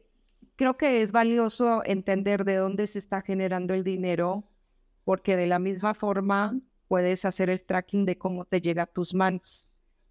[0.55, 4.45] creo que es valioso entender de dónde se está generando el dinero
[5.03, 9.13] porque de la misma forma puedes hacer el tracking de cómo te llega a tus
[9.13, 9.67] manos,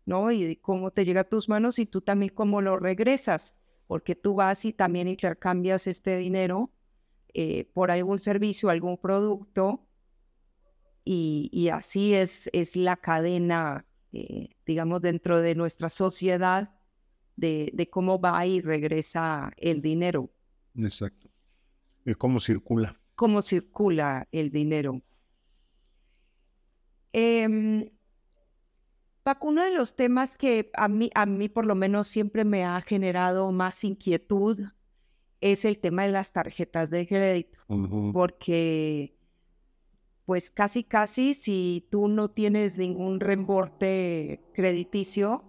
[0.07, 0.31] ¿no?
[0.31, 3.55] Y de cómo te llega a tus manos y tú también cómo lo regresas.
[3.87, 6.71] porque tú vas y también intercambias este dinero
[7.35, 9.85] eh, por algún servicio, algún producto,
[11.05, 16.71] y, así es, es la cadena, eh, digamos, dentro de nuestra sociedad
[17.37, 20.31] de, de, cómo va y regresa el dinero.
[20.77, 21.29] Exacto.
[22.07, 22.99] Y cómo circula.
[23.17, 25.03] Cómo circula el dinero.
[27.17, 27.93] Eh,
[29.23, 32.65] Paco, uno de los temas que a mí, a mí por lo menos siempre me
[32.65, 34.61] ha generado más inquietud
[35.41, 37.59] es el tema de las tarjetas de crédito,
[38.13, 39.17] porque
[40.27, 45.45] pues casi casi si tú no tienes ningún reporte crediticio,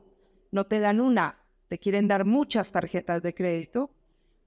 [0.51, 3.91] no te dan una, te quieren dar muchas tarjetas de crédito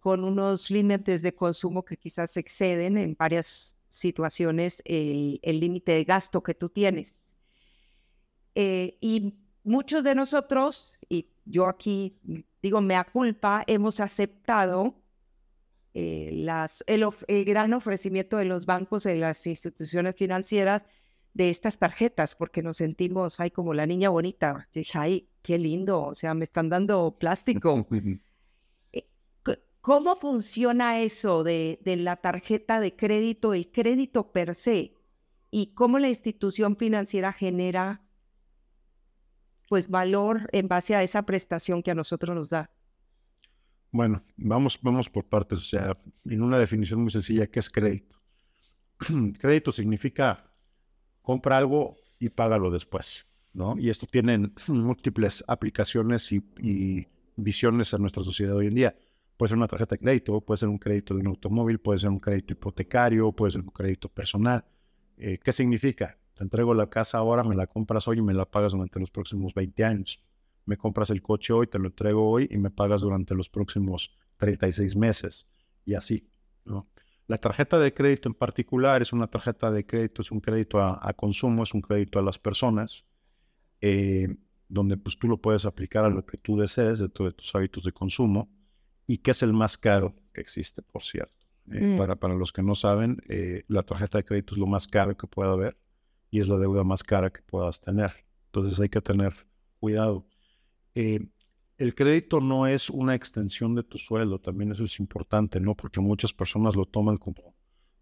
[0.00, 6.42] con unos límites de consumo que quizás exceden en varias situaciones el límite de gasto
[6.42, 7.28] que tú tienes.
[8.54, 12.18] Eh, y muchos de nosotros, y yo aquí
[12.60, 14.96] digo mea culpa, hemos aceptado
[15.94, 17.04] eh, las, el,
[17.44, 20.84] gran ofrecimiento de los bancos y las instituciones financieras
[21.34, 24.68] de estas tarjetas, porque nos sentimos, ay, como la niña bonita.
[24.72, 27.86] Dije, ay, qué lindo, o sea, me están dando plástico.
[29.80, 34.94] ¿Cómo funciona eso de, de la tarjeta de crédito, el crédito per se?
[35.50, 38.02] ¿Y cómo la institución financiera genera
[39.68, 42.70] pues valor en base a esa prestación que a nosotros nos da.
[43.90, 45.58] Bueno, vamos, vamos por partes.
[45.58, 48.16] O sea, en una definición muy sencilla, ¿qué es crédito?
[49.38, 50.50] crédito significa
[51.22, 53.78] compra algo y págalo después, ¿no?
[53.78, 57.06] Y esto tiene múltiples aplicaciones y,
[57.40, 58.96] visiones en nuestra sociedad hoy en día.
[59.38, 62.10] Puede ser una tarjeta de crédito, puede ser un crédito de un automóvil, puede ser
[62.10, 64.64] un crédito hipotecario, puede ser un crédito personal.
[65.16, 66.18] Eh, ¿Qué significa?
[66.34, 69.12] Te entrego la casa ahora, me la compras hoy y me la pagas durante los
[69.12, 70.20] próximos 20 años.
[70.64, 74.12] Me compras el coche hoy, te lo entrego hoy y me pagas durante los próximos
[74.38, 75.46] 36 meses.
[75.84, 76.28] Y así.
[77.28, 81.12] La tarjeta de crédito en particular es una tarjeta de crédito, es un crédito a,
[81.12, 83.04] consumo, es un crédito a las personas,
[83.80, 84.34] eh,
[84.68, 87.92] donde pues tú lo puedes aplicar a lo que tú desees de, tus hábitos de
[87.92, 88.50] consumo
[89.08, 91.46] y que es el más caro que existe, por cierto.
[91.72, 91.98] Eh, mm.
[91.98, 95.16] para, para los que no saben, eh, la tarjeta de crédito es lo más caro
[95.16, 95.76] que puede haber
[96.30, 98.12] y es la deuda más cara que puedas tener.
[98.46, 99.34] Entonces hay que tener
[99.80, 100.26] cuidado.
[100.94, 101.26] Eh,
[101.78, 105.74] el crédito no es una extensión de tu sueldo, también eso es importante, ¿no?
[105.74, 107.54] Porque muchas personas lo toman como,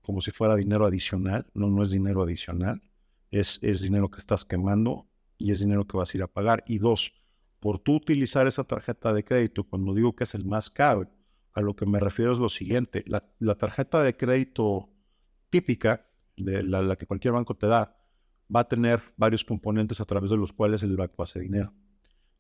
[0.03, 1.47] como si fuera dinero adicional.
[1.55, 2.83] No, no es dinero adicional.
[3.31, 5.07] Es, es dinero que estás quemando
[5.38, 6.64] y es dinero que vas a ir a pagar.
[6.66, 7.12] Y dos,
[7.61, 11.09] por tú utilizar esa tarjeta de crédito, cuando digo que es el más caro,
[11.53, 13.03] a lo que me refiero es lo siguiente.
[13.07, 14.90] La, la tarjeta de crédito
[15.51, 17.97] típica, de la, la que cualquier banco te da,
[18.55, 21.73] va a tener varios componentes a través de los cuales el banco hace dinero.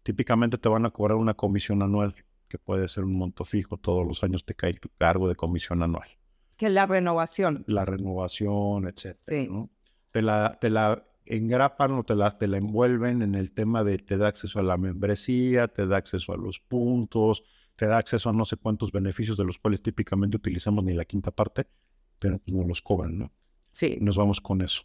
[0.02, 2.14] Típicamente te van a cobrar una comisión anual,
[2.48, 5.82] que puede ser un monto fijo, todos los años te cae tu cargo de comisión
[5.82, 6.08] anual.
[6.56, 7.64] Que la renovación.
[7.66, 9.50] La renovación, etcétera.
[9.50, 9.70] ¿no?
[10.12, 13.98] Te, la, te la engrapan o te la, te la envuelven en el tema de
[13.98, 17.42] te da acceso a la membresía, te da acceso a los puntos,
[17.76, 21.04] te da acceso a no sé cuántos beneficios de los cuales típicamente utilizamos ni la
[21.04, 21.66] quinta parte,
[22.18, 23.32] pero pues no los cobran, ¿no?
[23.72, 23.98] Sí.
[24.00, 24.82] Nos vamos con eso.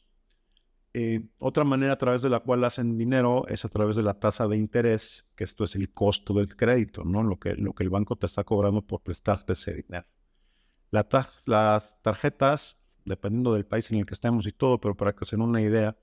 [0.93, 4.19] Eh, otra manera a través de la cual hacen dinero es a través de la
[4.19, 7.23] tasa de interés, que esto es el costo del crédito, ¿no?
[7.23, 10.05] Lo que, lo que el banco te está cobrando por prestarte ese dinero.
[10.91, 15.37] las tarjetas, dependiendo del país en el que estemos y todo, pero para que se
[15.37, 15.97] den una idea,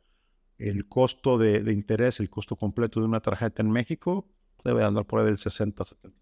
[0.59, 4.29] el costo de, interés, el costo completo de una tarjeta en México
[4.64, 6.12] debe andar por ahí del 60-70%.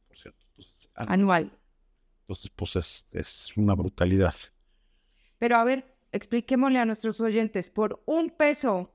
[0.94, 1.52] Anual.
[2.22, 4.34] Entonces, pues es, es una brutalidad.
[5.38, 8.92] Pero a ver, expliquémosle a nuestros oyentes, por un peso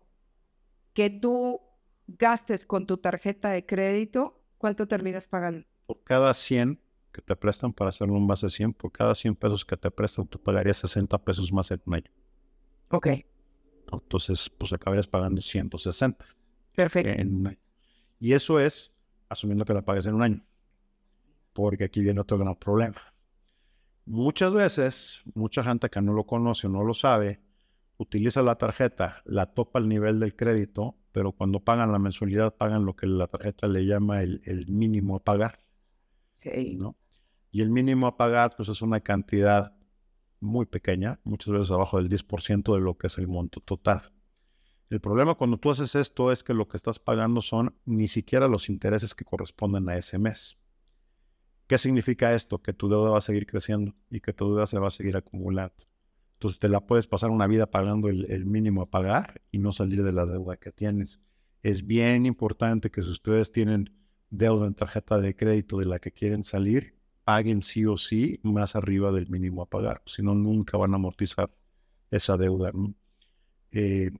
[0.93, 1.61] que tú
[2.07, 5.65] gastes con tu tarjeta de crédito, ¿cuánto terminas pagando?
[5.85, 6.79] Por cada 100
[7.11, 10.27] que te prestan para hacerlo un base 100, por cada 100 pesos que te prestan,
[10.27, 12.11] tú pagarías 60 pesos más en un año.
[13.91, 16.23] Entonces, pues acabarías pagando 160.
[16.75, 17.09] Perfecto.
[17.09, 17.57] En un año.
[18.19, 18.91] Y eso es
[19.29, 20.45] asumiendo que la pagues en un año.
[21.53, 23.01] Porque aquí viene otro gran problema.
[24.05, 27.39] Muchas veces, mucha gente que no lo conoce o no lo sabe,
[27.97, 32.85] utiliza la tarjeta, la topa al nivel del crédito, pero cuando pagan la mensualidad pagan
[32.85, 35.59] lo que la tarjeta le llama el, mínimo a pagar.
[36.77, 36.95] ¿no?
[37.51, 39.73] Y el mínimo a pagar pues es una cantidad
[40.41, 44.11] muy pequeña, muchas veces abajo del 10% de lo que es el monto total.
[44.89, 48.49] El problema cuando tú haces esto es que lo que estás pagando son ni siquiera
[48.49, 50.57] los intereses que corresponden a ese mes.
[51.67, 52.61] ¿Qué significa esto?
[52.61, 55.15] Que tu deuda va a seguir creciendo y que tu deuda se va a seguir
[55.15, 55.87] acumulando.
[56.33, 60.03] Entonces te la puedes pasar una vida pagando el, mínimo a pagar y no salir
[60.03, 61.21] de la deuda que tienes.
[61.63, 63.95] Es bien importante que si ustedes tienen
[64.31, 66.95] deuda en tarjeta de crédito de la que quieren salir,
[67.31, 70.97] paguen sí o sí más arriba del mínimo a pagar, si no, nunca van a
[70.97, 71.49] amortizar
[72.11, 72.73] esa deuda.
[73.71, 74.11] Eh,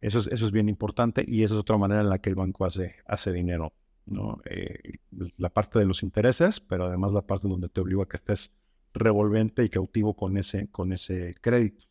[0.00, 2.34] eso, es, eso es bien importante y esa es otra manera en la que el
[2.34, 3.72] banco hace, hace dinero.
[4.06, 4.40] ¿no?
[4.46, 4.98] Eh,
[5.36, 8.52] la parte de los intereses, pero además la parte donde te obliga a que estés
[8.94, 11.86] revolvente y cautivo con ese, con ese crédito.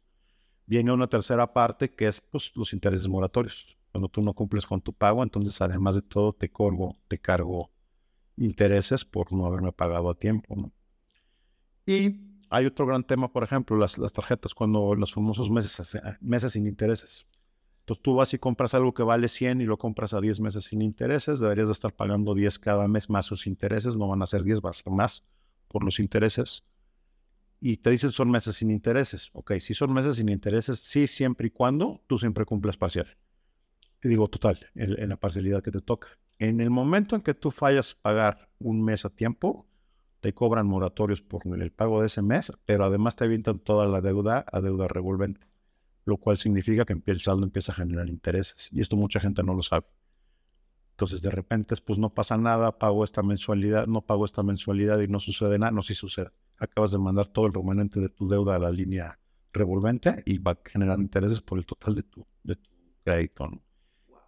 [0.65, 3.77] Viene una tercera parte que es pues, los intereses moratorios.
[3.93, 7.71] Cuando tú no cumples con tu pago, entonces además de todo te cargo, te cargo
[8.37, 10.71] intereses por no haberme pagado a tiempo.
[11.85, 16.53] Y hay otro gran tema, por ejemplo, las, las tarjetas, cuando los famosos meses, meses
[16.53, 17.25] sin intereses.
[17.81, 20.65] Entonces tú vas y compras algo que vale 100 y lo compras a 10 meses
[20.65, 24.25] sin intereses, deberías de estar pagando 10 cada mes más sus intereses, no van a
[24.25, 25.23] ser 10, va a ser más
[25.69, 26.65] por los intereses.
[27.59, 29.29] Y te dicen son meses sin intereses.
[29.33, 33.07] Ok, si son meses sin intereses, sí, siempre y cuando tú siempre cumples parcial.
[34.03, 36.09] Y digo total, en la parcialidad que te toca.
[36.39, 39.67] En el momento en que tú fallas pagar un mes a tiempo,
[40.19, 44.01] te cobran moratorios por el pago de ese mes, pero además te avientan toda la
[44.01, 45.47] deuda a deuda revolvente,
[46.05, 48.69] lo cual significa que el saldo empieza a generar intereses.
[48.71, 49.87] Y esto mucha gente no lo sabe.
[50.91, 55.07] Entonces de repente, pues no pasa nada, pago esta mensualidad, no pago esta mensualidad y
[55.07, 56.31] no sucede nada, no sí sucede.
[56.57, 59.19] Acabas de mandar todo el remanente de tu deuda a la línea
[59.53, 62.69] revolvente y va a generar intereses por el total de tu, de tu
[63.03, 63.47] crédito.
[63.47, 63.66] ¿no?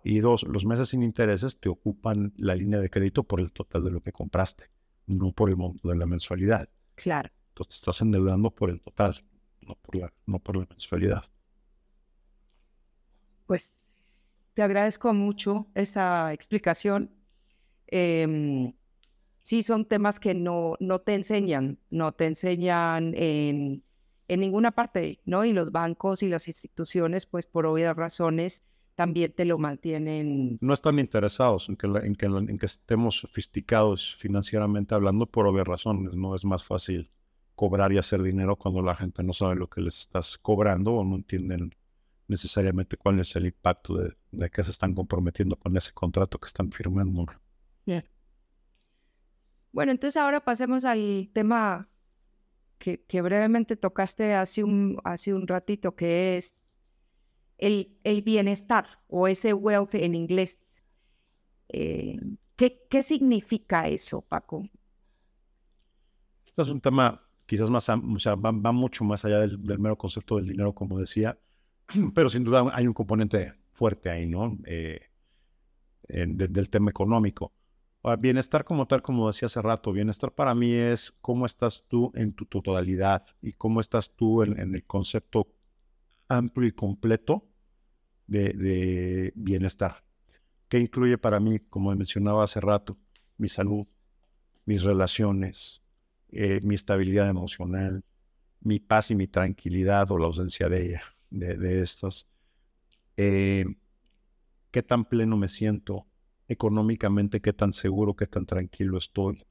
[0.03, 3.83] Y dos, los meses sin intereses te ocupan la línea de crédito por el total
[3.83, 4.69] de lo que compraste,
[5.07, 6.69] no por el monto de la mensualidad.
[6.95, 7.29] Claro.
[7.49, 9.23] Entonces te estás endeudando por el total,
[9.61, 11.23] no por la, no por la mensualidad.
[13.45, 13.75] Pues
[14.53, 17.11] te agradezco mucho esa explicación.
[17.87, 18.73] Em,
[19.43, 23.83] sí, son temas que no, no te enseñan, no te enseñan en,
[24.27, 25.43] en ninguna parte, ¿no?
[25.43, 28.63] Y los bancos y las instituciones, pues por obvias razones,
[28.99, 30.57] también te lo mantienen.
[30.59, 35.65] No están interesados en que, en que, en que estemos sofisticados financieramente hablando por obvias
[35.65, 36.15] razones.
[36.15, 37.09] No es más fácil
[37.55, 41.05] cobrar y hacer dinero cuando la gente no sabe lo que les estás cobrando o
[41.05, 41.73] no entienden
[42.27, 46.47] necesariamente cuál es el impacto de, de que se están comprometiendo con ese contrato que
[46.47, 47.25] están firmando.
[47.85, 48.03] Bien.
[49.71, 51.87] Bueno, entonces ahora pasemos al tema
[52.79, 56.57] que, que brevemente tocaste hace un, hace un ratito, que es
[57.59, 60.59] el, bienestar o ese wealth en inglés.
[61.69, 62.17] Eh,
[62.55, 64.67] ¿qué, significa eso, Paco?
[66.45, 70.37] Este es un tema quizás más, o sea, va, mucho más allá del, mero concepto
[70.37, 71.37] del dinero, como decía,
[72.13, 74.57] pero sin duda hay un componente fuerte ahí, ¿no?
[74.65, 75.01] Eh,
[76.07, 77.53] del tema económico.
[78.17, 82.33] bienestar como tal, como decía hace rato, bienestar para mí es cómo estás tú en
[82.33, 85.47] tu totalidad y cómo estás tú en el concepto
[86.27, 87.48] amplio y completo
[88.29, 90.03] de, bienestar.
[90.67, 92.97] ¿Qué incluye para mí, como mencionaba hace rato,
[93.37, 93.87] mi salud,
[94.65, 95.81] mis relaciones,
[96.31, 98.03] eh, mi estabilidad emocional,
[98.61, 102.27] mi paz y mi tranquilidad o la ausencia de ella, de, estas?
[103.17, 103.65] Eh,
[104.71, 106.05] ¿Qué tan pleno me siento
[106.47, 107.41] económicamente?
[107.41, 109.43] ¿Qué tan seguro, qué tan tranquilo estoy?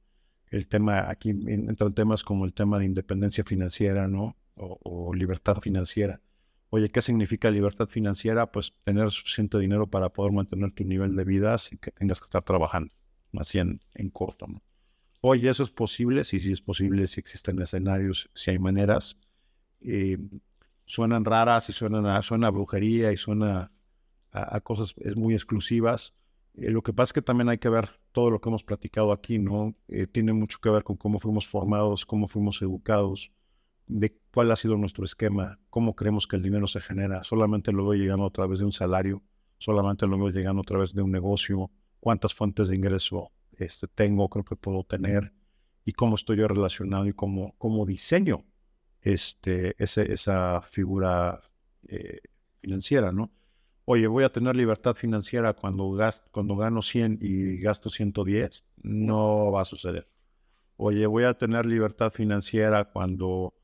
[0.47, 4.35] El tema, aquí entran temas como el tema de independencia financiera, ¿no?
[4.61, 6.19] o libertad financiera
[6.71, 8.51] Oye, ¿qué significa libertad financiera?
[8.51, 12.25] Pues tener suficiente dinero para poder mantener tu nivel de vida sin que tengas que
[12.25, 12.93] estar trabajando,
[13.37, 13.79] así en,
[14.11, 14.45] corto.
[14.47, 14.61] ¿no?
[15.21, 16.23] Oye, ¿eso es posible?
[16.23, 19.17] Sí, sí es posible, si existen escenarios, si hay maneras.
[19.81, 20.19] Eh,
[20.85, 23.71] suenan raras y suenan a, suena brujería y suena
[24.31, 26.13] a, cosas es muy exclusivas.
[26.53, 29.11] Eh, lo que pasa es que también hay que ver todo lo que hemos platicado
[29.11, 29.75] aquí, ¿no?
[29.87, 33.31] Eh, tiene mucho que ver con cómo fuimos formados, cómo fuimos educados,
[33.89, 37.23] de cuál ha sido nuestro esquema, cómo creemos que el dinero se genera.
[37.23, 39.21] Solamente lo veo llegando a través de un salario,
[39.57, 44.29] solamente lo veo llegando a través de un negocio, cuántas fuentes de ingreso este, tengo,
[44.29, 45.33] creo que puedo tener,
[45.83, 48.45] y cómo estoy yo relacionado y cómo, cómo diseño
[49.01, 51.41] este, ese, esa figura
[51.87, 52.19] eh,
[52.61, 53.31] financiera, ¿no?
[53.85, 55.97] Oye, voy a tener libertad financiera cuando,
[56.31, 58.63] cuando gano 100 y gasto 110.
[58.83, 60.07] No va a suceder.
[60.77, 63.55] Oye, voy a tener libertad financiera cuando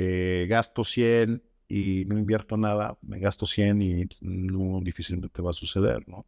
[0.00, 5.52] eh, gasto 100 y no invierto nada, me gasto 100 y no difícilmente va a
[5.52, 6.24] suceder, ¿no?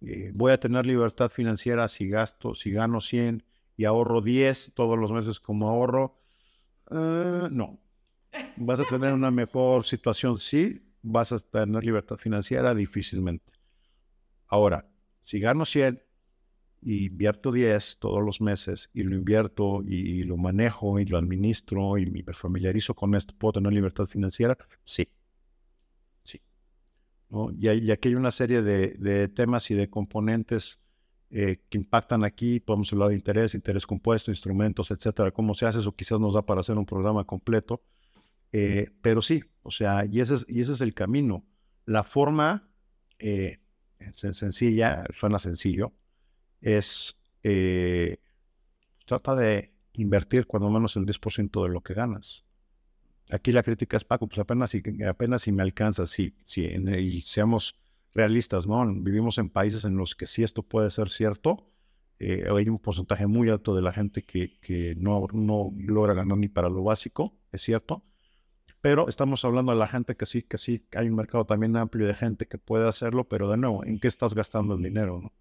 [0.00, 3.44] Eh, voy a tener libertad financiera si gasto, si gano 100
[3.76, 6.18] y ahorro 10 todos los meses como ahorro,
[6.90, 7.78] eh, no.
[8.56, 13.52] Vas a tener una mejor situación, sí, vas a tener libertad financiera difícilmente.
[14.48, 14.88] Ahora,
[15.20, 16.02] si gano 100
[16.84, 21.96] y invierto 10 todos los meses y lo invierto y, lo manejo y lo administro
[21.96, 24.56] y me familiarizo con esto, ¿puedo tener libertad financiera?
[24.84, 25.08] Sí.
[26.24, 26.42] Sí.
[27.30, 27.50] ¿No?
[27.58, 30.78] Y, aquí hay una serie de, temas y de componentes
[31.30, 32.60] eh, que impactan aquí.
[32.60, 35.30] Podemos hablar de interés, interés compuesto, instrumentos, etcétera.
[35.30, 37.82] Cómo se hace eso quizás nos da para hacer un programa completo.
[38.52, 41.44] Eh, pero sí, o sea, y ese es, y ese es el camino.
[41.86, 42.68] La forma
[43.18, 43.58] eh,
[44.12, 45.92] sencilla, suena sencillo,
[46.64, 47.16] es
[49.06, 52.44] trata de invertir cuando menos el 10% de lo que ganas.
[53.30, 57.22] Aquí la crítica es, Paco, pues apenas si, apenas si me alcanza, sí, sí, y
[57.22, 57.74] seamos
[58.14, 58.84] realistas, ¿no?
[58.86, 61.70] Vivimos en países en los que sí esto puede ser cierto.
[62.18, 66.38] Eh, hay un porcentaje muy alto de la gente que, que no, no logra ganar
[66.38, 68.04] ni para lo básico, es cierto.
[68.80, 72.06] Pero estamos hablando de la gente que sí, que sí, hay un mercado también amplio
[72.06, 75.32] de gente que puede hacerlo, pero de nuevo, ¿en qué estás gastando el dinero?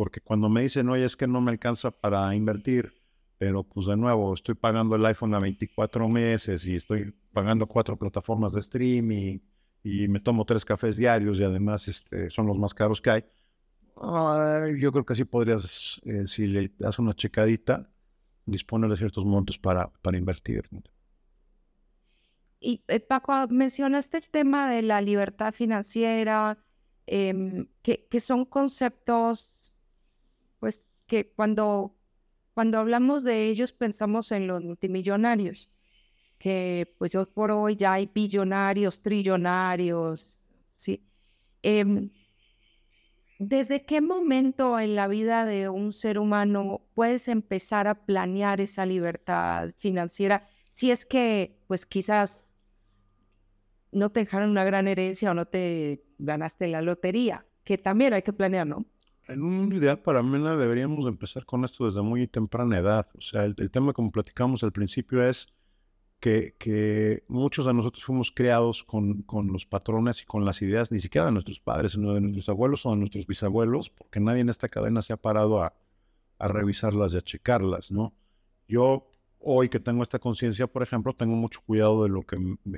[0.00, 2.94] Porque cuando me dicen, oye, es que no me alcanza para invertir,
[3.36, 7.98] pero pues de nuevo, estoy pagando el iPhone a 24 meses y estoy pagando cuatro
[7.98, 9.40] plataformas de streaming
[9.84, 13.24] y me tomo tres cafés diarios y además este, son los más caros que hay.
[14.78, 17.90] yo creo que sí podrías, eh, si le das una checadita,
[18.46, 20.66] disponer de ciertos montos para, para invertir.
[22.58, 26.56] Y eh, Paco, mencionaste el tema de la libertad financiera,
[27.04, 29.49] em, que, que son conceptos,
[30.60, 31.96] pues que cuando
[32.54, 35.70] cuando hablamos de ellos pensamos en los multimillonarios,
[36.38, 40.38] que pues hoy por hoy ya hay billonarios, trillonarios,
[40.68, 41.06] ¿sí?
[41.62, 42.10] Em,
[43.38, 48.84] ¿Desde qué momento en la vida de un ser humano puedes empezar a planear esa
[48.84, 50.46] libertad financiera?
[50.74, 52.44] Si es que, pues quizás
[53.92, 58.22] no te dejaron una gran herencia o no te ganaste la lotería, que también hay
[58.22, 58.84] que planear, ¿no?
[59.30, 63.08] En un ideal para mí deberíamos empezar con esto desde muy temprana edad.
[63.16, 65.48] O sea, el, tema como platicamos al principio es
[66.20, 71.26] que, muchos de nosotros fuimos creados con, los patrones y con las ideas, ni siquiera
[71.26, 74.68] de nuestros padres, sino de nuestros abuelos o de nuestros bisabuelos, porque nadie en esta
[74.68, 75.74] cadena se ha parado a,
[76.38, 78.14] a revisarlas y a checarlas, ¿no?
[78.68, 82.36] Yo hoy que tengo esta conciencia, por ejemplo, tengo mucho cuidado de lo que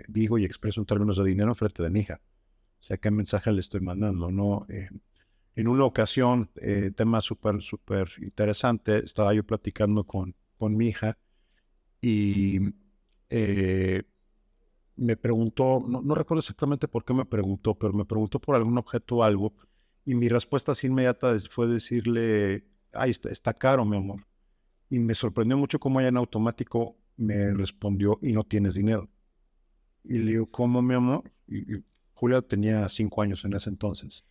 [0.08, 2.20] digo y expreso en términos de dinero frente de mi hija.
[2.80, 4.66] O sea, qué mensaje le estoy mandando, ¿no?
[4.68, 4.88] Eh,
[5.54, 11.18] en una ocasión, eh, tema súper, súper interesante, estaba yo platicando con, con mi hija
[12.00, 12.74] y
[13.30, 14.02] eh,
[14.96, 19.16] me preguntó, no, recuerdo exactamente por qué me preguntó, pero me preguntó por algún objeto
[19.16, 19.54] o algo
[20.04, 24.26] y mi respuesta así inmediata fue decirle, ay, está, caro, mi amor.
[24.90, 29.08] Y me sorprendió mucho cómo ella en automático me respondió, y no tienes dinero.
[30.04, 31.30] Y le digo, ¿cómo, mi amor?
[31.46, 31.82] y
[32.14, 34.24] Julia tenía cinco años en ese entonces.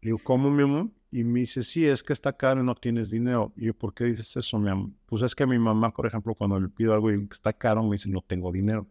[0.00, 0.90] Le digo, ¿cómo, mi amor?
[1.10, 3.52] Y me dice, sí, es que está caro y no tienes dinero.
[3.56, 4.90] Y yo, ¿por qué dices eso, mi amor?
[5.06, 7.92] Pues es que mi mamá, por ejemplo, cuando le pido algo y está caro, me
[7.92, 8.86] dice, no tengo dinero.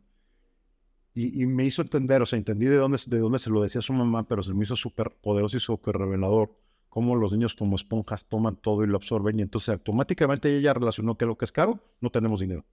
[1.14, 3.92] Y, me hizo entender, o sea, entendí de dónde, de dónde se lo decía su
[3.92, 6.52] mamá, pero se me hizo súper poderoso y súper revelador.
[6.90, 9.40] Cómo los niños como esponjas toman todo y lo absorben.
[9.40, 12.66] Y entonces automáticamente ella relacionó que lo que es caro, no tenemos dinero.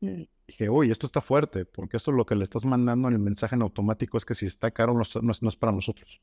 [0.00, 3.20] Dije, uy, esto está fuerte, porque esto es lo que le estás mandando en el
[3.20, 6.20] mensaje en automático es que si está caro no, no es para nosotros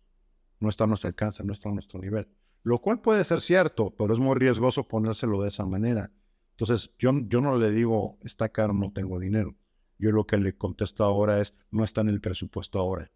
[0.60, 2.28] no está a nuestro alcance, no está a nuestro nivel.
[2.64, 6.12] Lo cual puede ser cierto, pero es muy riesgoso ponérselo de esa manera.
[6.52, 9.56] Entonces, yo, yo no le digo, está caro, no tengo dinero.
[9.98, 13.12] Yo lo que le contesto ahora es, no está en el presupuesto ahora.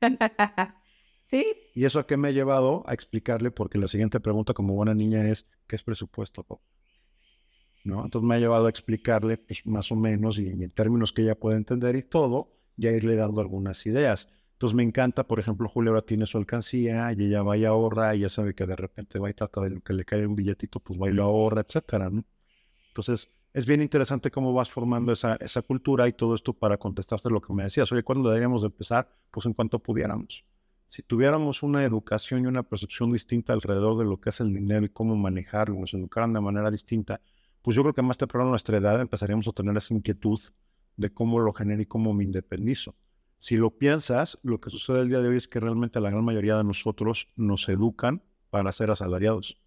[1.24, 1.44] ¿Sí?
[1.74, 2.82] ¿Y eso a qué me ha llevado?
[2.86, 6.44] A explicarle, porque la siguiente pregunta como buena niña es, ¿qué es presupuesto?
[7.84, 8.04] ¿No?
[8.04, 11.38] Entonces me ha llevado a explicarle pues, más o menos y en términos que ella
[11.38, 14.28] puede entender y todo, ya irle dando algunas ideas.
[14.60, 18.14] Entonces me encanta, por ejemplo, Julio ahora tiene su alcancía y ella va y ahorra
[18.14, 20.36] y ya sabe que de repente va y trata de lo que le cae un
[20.36, 22.26] billetito, pues va y lo ahorra, etcétera, ¿no?
[22.88, 27.30] Entonces es bien interesante cómo vas formando esa, esa cultura y todo esto para contestarte
[27.30, 27.90] lo que me decías.
[27.90, 29.08] Oye, ¿cuándo deberíamos de empezar?
[29.30, 30.44] Pues en cuanto pudiéramos.
[30.88, 34.84] Si tuviéramos una educación y una percepción distinta alrededor de lo que es el dinero
[34.84, 37.22] y cómo manejarlo, nos educaran de manera distinta,
[37.62, 40.38] pues yo creo que más temprano a nuestra edad empezaríamos a tener esa inquietud
[40.98, 42.94] de cómo lo genero y cómo me independizo.
[43.40, 46.24] Si lo piensas, lo que sucede el día de hoy es que realmente la gran
[46.24, 49.58] mayoría de nosotros nos educan para ser asalariados.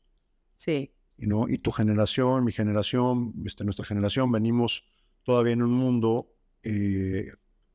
[0.58, 0.94] Sí.
[1.18, 1.50] ¿no?
[1.50, 4.86] Y tu generación, mi generación, este, nuestra generación, venimos
[5.24, 6.30] todavía en un mundo
[6.62, 7.32] eh,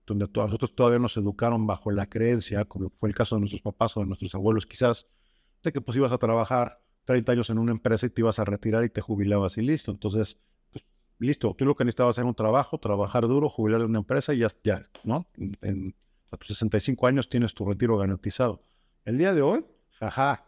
[0.07, 3.97] donde nosotros todavía nos educaron bajo la creencia, como fue el caso de nuestros papás
[3.97, 5.09] o de nuestros abuelos quizás,
[5.63, 8.45] de que pues ibas a trabajar 30 años en una empresa y te ibas a
[8.45, 9.91] retirar y te jubilabas y listo.
[9.91, 10.41] Entonces,
[11.19, 14.39] listo, tú lo que necesitabas era un trabajo, trabajar duro, jubilar en una empresa y
[14.39, 15.27] ya, ya ¿no?
[15.37, 15.95] En,
[16.31, 18.63] a tus 65 años tienes tu retiro garantizado.
[19.05, 19.65] El día de hoy,
[20.01, 20.45] ajá,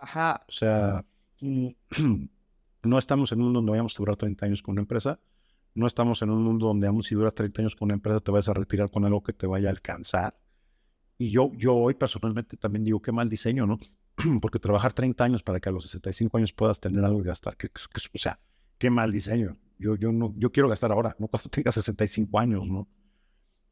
[0.00, 0.44] ajá.
[0.48, 1.04] O sea,
[1.40, 5.18] no estamos en un mundo donde vayamos a durar 30 años con una empresa.
[5.74, 8.30] No estamos en un mundo donde aún si duras 30 años con una empresa te
[8.30, 10.38] vas a retirar con algo que te vaya a alcanzar.
[11.18, 13.78] Y yo, yo hoy personalmente también digo, qué mal diseño, ¿no?
[14.40, 17.56] porque trabajar 30 años para que a los 65 años puedas tener algo y gastar,
[17.56, 18.38] que, o sea,
[18.78, 19.56] qué mal diseño.
[19.78, 22.88] Yo, yo, no, yo quiero gastar ahora, no cuando tenga 65 años, ¿no?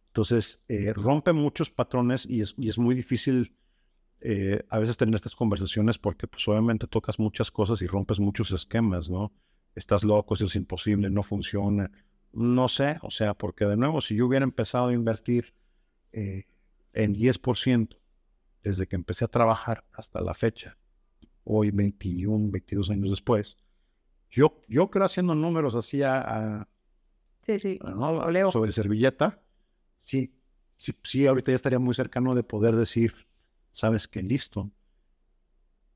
[0.09, 3.53] Entonces, eh, rompe muchos patrones y es, y es muy difícil
[4.21, 8.53] eh, a veces tener estas conversaciones porque pues obviamente tocas muchas cosas y rompes muchos
[8.53, 9.33] esquemas, ¿no?
[9.75, 11.91] Estás loco, eso es imposible, no funciona.
[12.33, 15.53] No sé, o sea, porque de nuevo, si yo hubiera empezado a invertir
[16.13, 16.47] eh,
[16.93, 17.99] en 10%
[18.63, 20.79] desde que empecé a trabajar hasta la fecha,
[21.45, 23.59] hoy 21, 22 años después,
[24.35, 26.69] yo, yo creo haciendo números así a,
[27.47, 27.79] sí, sí.
[28.53, 29.41] sobre servilleta,
[29.97, 30.35] sí,
[30.77, 33.15] sí, sí, ahorita ya estaría muy cercano de poder decir,
[33.71, 34.71] sabes que listo.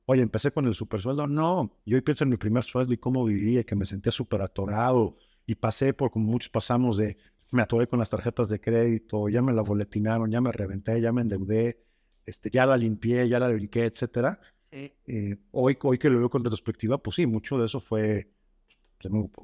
[0.07, 1.27] Oye, empecé con el super sueldo.
[1.27, 5.19] No, yo pienso en mi primer sueldo y cómo vivía, que me sentía súper atorado
[5.45, 7.19] y pasé por como muchos pasamos de,
[7.51, 11.13] me atoré con las tarjetas de crédito, ya me la boletinaron, ya me reventé, ya
[11.13, 11.85] me endeudé,
[12.25, 14.41] este, ya la limpié, ya la limpié, etcétera.
[14.71, 18.31] Eh, hoy, hoy que lo veo con retrospectiva, pues sí, mucho de eso fue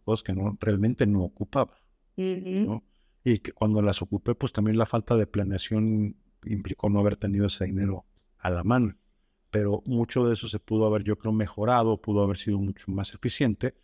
[0.05, 1.77] cosas que no, realmente no ocupaba.
[2.16, 7.47] Y que cuando las ocupé, pues también la falta de planeación implicó no haber tenido
[7.47, 8.05] ese dinero
[8.39, 8.95] a la mano.
[9.51, 13.14] Pero mucho de eso se pudo haber, yo creo, mejorado, pudo haber sido mucho más
[13.14, 13.75] eficiente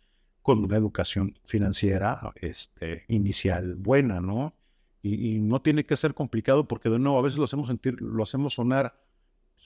[0.41, 4.55] con una educación financiera este, inicial buena, ¿no?
[5.03, 8.21] Y, no tiene que ser complicado porque de nuevo a veces lo hacemos sentir, lo
[8.21, 8.95] hacemos sonar.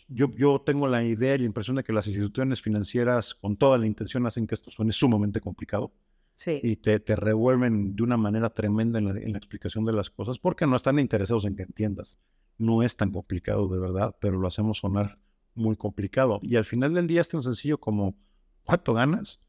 [0.07, 3.77] Yo, yo tengo la idea y la impresión de que las instituciones financieras con toda
[3.77, 5.91] la intención hacen que esto suene sumamente complicado.
[6.35, 6.59] Sí.
[6.61, 10.09] Y te, te, revuelven de una manera tremenda en la, en la, explicación de las
[10.09, 12.19] cosas porque no están interesados en que entiendas.
[12.57, 15.17] No es tan complicado de verdad, pero lo hacemos sonar
[15.55, 16.39] muy complicado.
[16.41, 18.15] Y al final del día es tan sencillo como
[18.63, 19.41] cuánto ganas,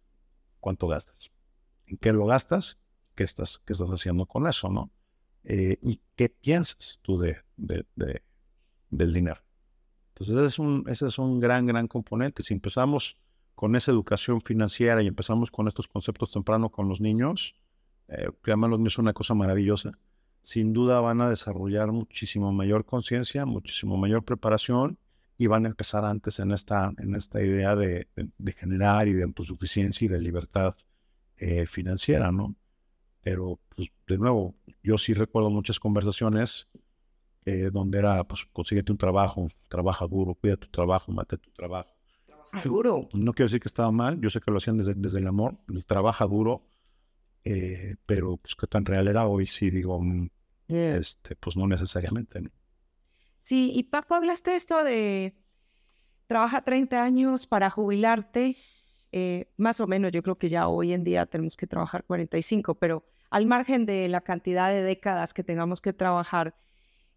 [0.60, 1.30] cuánto gastas.
[1.86, 2.78] ¿En qué lo gastas?
[3.14, 4.90] ¿Qué estás, qué estás haciendo con eso, no?
[5.44, 7.86] Eh, ¿Y qué piensas tú de, de,
[8.90, 9.40] del dinero?
[10.18, 12.42] Entonces, es, un, ese es un gran, gran componente.
[12.42, 13.18] Si empezamos
[13.54, 17.54] con esa educación financiera y empezamos con estos conceptos temprano con los niños,
[18.08, 19.92] eh, que además los niños son una cosa maravillosa,
[20.40, 24.98] sin duda van a desarrollar muchísimo mayor conciencia, muchísimo mayor preparación
[25.36, 28.08] y van a empezar antes en esta, en esta idea de,
[28.56, 30.76] generar y de autosuficiencia y de libertad
[31.36, 32.54] eh, financiera, ¿no?
[33.22, 36.68] Pero, pues, de nuevo, yo sí recuerdo muchas conversaciones
[37.46, 41.88] eh, donde era, pues, consíguete un trabajo, trabaja duro, cuida tu trabajo, mate tu trabajo.
[42.26, 43.08] Trabaja duro.
[43.14, 45.56] No quiero decir que estaba mal, yo sé que lo hacían desde, desde el amor,
[45.86, 46.66] trabaja duro,
[47.44, 50.28] eh, pero pues qué tan real era hoy, sí digo, mm,
[50.66, 52.40] este, pues no necesariamente.
[52.40, 52.50] ¿no?
[53.42, 55.36] Sí, y Paco, hablaste de esto de
[56.26, 58.56] trabaja 30 años para jubilarte,
[59.12, 62.74] eh, más o menos yo creo que ya hoy en día tenemos que trabajar 45,
[62.74, 66.56] pero al margen de la cantidad de décadas que tengamos que trabajar,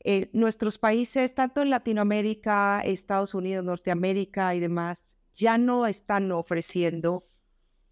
[0.02, 7.30] eh, nuestros países, tanto en Latinoamérica, Estados Unidos, Norteamérica y demás, ya no están ofreciendo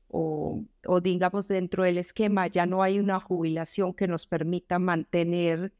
[0.10, 0.66] o,
[1.02, 5.74] digamos dentro del esquema ya no hay una jubilación que nos permita mantener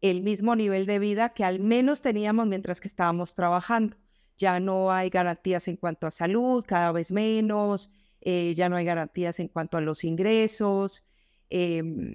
[0.00, 3.96] el mismo nivel de vida que al menos teníamos mientras que estábamos trabajando.
[4.36, 8.84] Ya no hay garantías en cuanto a salud, cada vez menos, eh, ya no hay
[8.84, 11.04] garantías en cuanto a los ingresos.
[11.50, 12.14] Em,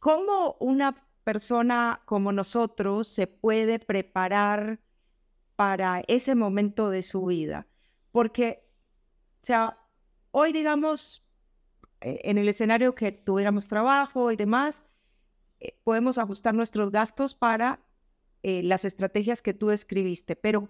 [0.00, 4.80] ¿Cómo una persona como nosotros se puede preparar
[5.56, 7.66] para ese momento de su vida?
[8.12, 8.64] Porque,
[9.42, 9.80] o sea,
[10.32, 11.26] Hoy, digamos,
[12.00, 14.84] eh, en el escenario que tuviéramos trabajo y demás,
[15.60, 17.80] eh, podemos ajustar nuestros gastos para
[18.42, 20.68] eh, las estrategias que tú describiste, pero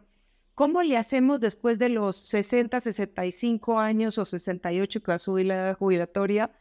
[0.55, 5.47] ¿cómo le hacemos después de los 60, 65 años o 68 que va a subir
[5.47, 6.53] la edad jubilatoria?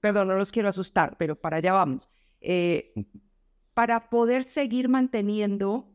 [0.00, 2.10] perdón, no los quiero asustar, pero para allá vamos.
[3.74, 5.88] Para poder seguir manteniendo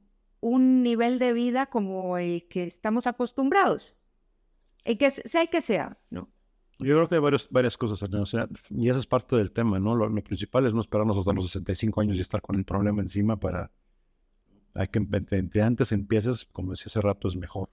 [0.43, 3.97] un nivel de vida como el que estamos acostumbrados.
[4.85, 6.29] Y que sea que sea, ¿no?
[6.79, 9.79] Yo creo que hay varios, varias cosas, o sea, y esa es parte del tema,
[9.79, 9.95] ¿no?
[9.95, 13.39] Lo, principal es no esperarnos hasta los 65 años y estar con el problema encima
[13.39, 13.71] para...
[14.73, 17.69] Hay que, de, antes empieces, como decía hace rato, es mejor.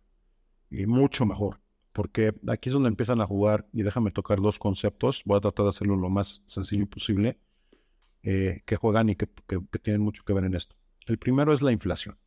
[0.71, 1.61] Y mucho mejor.
[1.93, 5.65] Porque aquí es donde empiezan a jugar, y déjame tocar dos conceptos, voy a tratar
[5.65, 7.41] de hacerlo lo más sencillo posible,
[8.23, 9.27] eh, que juegan y que,
[9.83, 10.77] tienen mucho que ver en esto.
[11.07, 12.19] El primero es la inflación.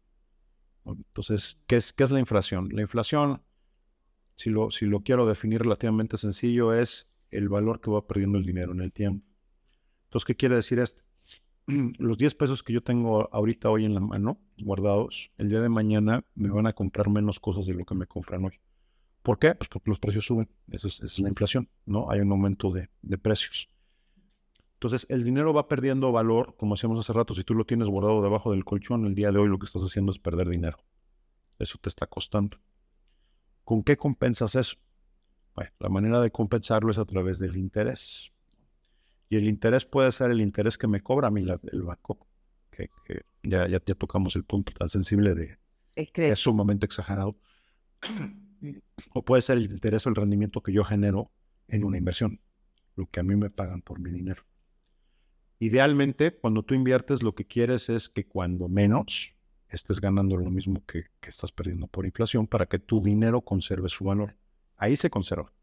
[0.86, 2.70] Entonces, ¿qué es, la inflación?
[2.72, 3.42] La inflación
[4.36, 8.46] si lo, si lo quiero definir relativamente sencillo, es el valor que va perdiendo el
[8.46, 9.26] dinero en el tiempo.
[10.06, 11.04] Entonces, ¿qué quiere decir esto?
[11.98, 15.70] Los 10 pesos que yo tengo ahorita hoy en la mano, guardados, el día de
[15.70, 18.60] mañana me van a comprar menos cosas de lo que me compran hoy.
[19.22, 19.56] ¿Por qué?
[19.56, 20.50] Pues porque los precios suben.
[20.70, 22.12] Esa es, la inflación, ¿no?
[22.12, 23.70] Hay un aumento de, de, precios.
[24.84, 27.34] Entonces, el dinero va perdiendo valor, como hacíamos hace rato.
[27.34, 29.82] Si tú lo tienes guardado debajo del colchón, el día de hoy lo que estás
[29.82, 30.78] haciendo es perder dinero.
[31.58, 32.60] eso te está costando.
[33.64, 34.76] ¿Con qué compensas eso?
[35.56, 38.34] Bueno, la manera de compensarlo es a través del interés.
[39.30, 42.28] Y el interés puede ser el interés que me cobra a mí el banco,
[42.70, 42.90] que,
[43.42, 45.60] ya, ya, tocamos el punto tan sensible de
[46.12, 47.38] que es sumamente exagerado.
[49.14, 51.32] O puede ser el interés o el rendimiento que yo genero
[51.70, 52.42] en una inversión,
[52.98, 54.44] lo que a mí me pagan por mi dinero.
[55.64, 59.34] Idealmente, cuando tú inviertes, lo que quieres es que cuando menos
[59.70, 64.04] estés ganando lo mismo que, estás perdiendo por inflación para que tu dinero conserve su
[64.04, 64.36] valor.
[64.76, 65.54] Ahí se conserva.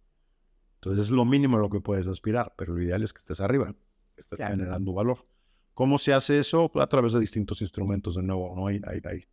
[0.77, 3.43] Entonces es lo mínimo a lo que puedes aspirar, pero lo ideal es que estés
[3.43, 3.75] arriba,
[4.15, 5.27] que estés generando valor.
[5.75, 6.73] ¿Cómo se hace eso?
[6.81, 8.69] A través de distintos instrumentos, de nuevo, ¿no?
[8.69, 9.27] Hay, hay,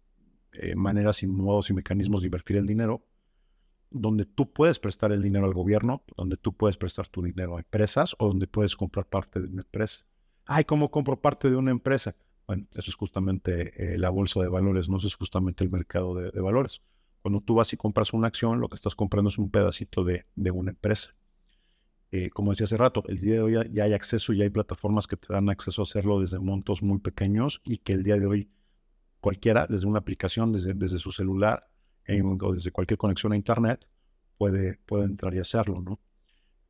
[0.52, 3.06] eh, maneras y modos y mecanismos de invertir el dinero
[3.90, 7.60] donde tú puedes prestar el dinero al gobierno, donde tú puedes prestar tu dinero a
[7.60, 10.06] empresas o donde puedes comprar parte de una empresa.
[10.48, 12.16] Ay, ¿cómo compro parte de una empresa?
[12.48, 16.40] Bueno, eso es justamente eh, la bolsa de valores, no es justamente el mercado de,
[16.40, 16.82] valores.
[17.22, 20.26] Cuando tú vas y compras una acción, lo que estás comprando es un pedacito de,
[20.52, 21.14] una empresa.
[22.12, 25.08] Eh, como decía hace rato, el día de hoy ya, hay acceso y hay plataformas
[25.08, 28.26] que te dan acceso a hacerlo desde montos muy pequeños y que el día de
[28.26, 28.50] hoy
[29.20, 31.70] cualquiera, desde una aplicación, desde, desde su celular
[32.40, 33.86] o desde cualquier conexión a Internet,
[34.38, 36.00] puede, puede entrar y hacerlo, ¿no?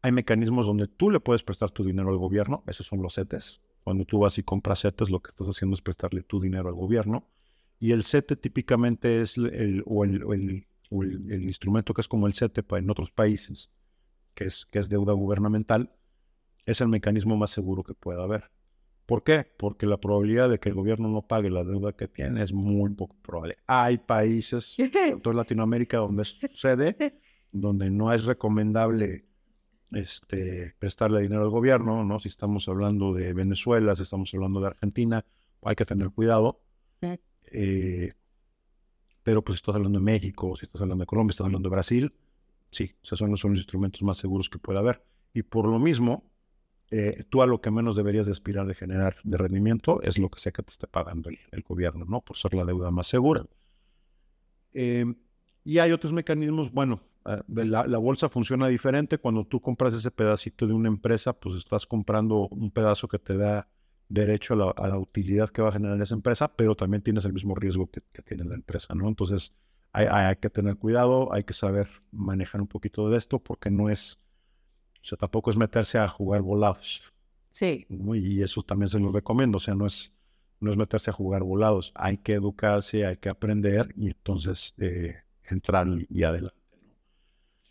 [0.02, 3.62] Hay mecanismos donde tú le puedes prestar tu dinero al gobierno, esos son los CETES,
[3.88, 6.76] cuando tú vas y compras CETES, lo que estás haciendo es prestarle tu dinero al
[6.76, 7.24] gobierno.
[7.80, 10.66] Y el CETE típicamente es el, o el,
[11.30, 13.72] instrumento que es como el CETE en otros países,
[14.36, 15.90] que es, que es deuda gubernamental,
[16.66, 18.52] es el mecanismo más seguro que pueda haber.
[19.06, 19.50] ¿Por qué?
[19.58, 22.90] Porque la probabilidad de que el gobierno no pague la deuda que tiene es muy
[22.90, 23.56] poco probable.
[23.68, 27.22] Hay países, en toda Latinoamérica, donde sucede,
[27.54, 29.27] donde no es recomendable
[29.92, 32.20] este, prestarle dinero al gobierno, ¿no?
[32.20, 35.26] Si estamos hablando de Venezuela, si estamos hablando de Argentina,
[35.62, 36.62] hay que tener cuidado.
[37.50, 38.14] Eh,
[39.24, 41.70] pero pues si estás hablando de México, si estás hablando de Colombia, si estás hablando
[41.70, 42.14] de Brasil,
[42.72, 45.02] sí, esos son, son los instrumentos más seguros que puede haber.
[45.34, 46.30] Y por lo mismo,
[46.90, 50.40] eh, tú a lo que menos deberías aspirar de generar de rendimiento es lo que
[50.40, 52.22] sea que te esté pagando el, gobierno, ¿no?
[52.22, 53.46] Por ser la deuda más segura.
[54.74, 55.06] Eh,
[55.66, 59.18] y hay otros mecanismos, bueno, Ah, la, bolsa funciona diferente.
[59.18, 63.36] Cuando tú compras ese pedacito de una empresa, pues estás comprando un pedazo que te
[63.36, 63.68] da
[64.08, 67.54] derecho a la, utilidad que va a generar esa empresa, pero también tienes el mismo
[67.54, 69.10] riesgo que, tiene la empresa, ¿no?
[69.10, 69.54] Entonces
[69.92, 74.22] hay, que tener cuidado, hay que saber manejar un poquito de esto porque no es,
[75.02, 77.04] o sea, tampoco es meterse a jugar volados.
[77.52, 77.86] Sí.
[77.90, 80.14] Y eso también se lo recomiendo, o sea, no es,
[80.62, 85.18] no es meterse a jugar volados, hay que educarse, hay que aprender y entonces eh,
[85.44, 86.67] entrar y adelante.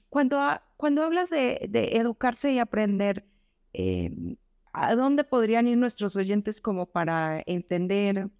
[0.08, 0.38] Cuando,
[0.76, 1.58] cuando hablas de,
[1.92, 3.24] educarse y aprender,
[3.72, 4.36] em,
[4.72, 8.30] ¿a dónde podrían ir nuestros oyentes como para entender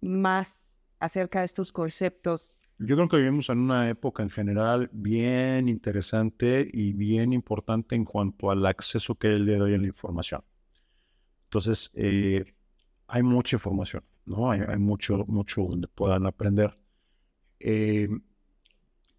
[0.00, 2.54] más acerca de estos conceptos?
[2.78, 8.04] Yo creo que vivimos en una época en general bien interesante y bien importante en
[8.04, 10.42] cuanto al acceso que le doy a la información.
[11.44, 12.44] Entonces, eh,
[13.06, 14.50] hay mucha información, ¿no?
[14.50, 16.76] Hay, mucho, mucho donde puedan aprender.
[17.60, 18.08] Eh,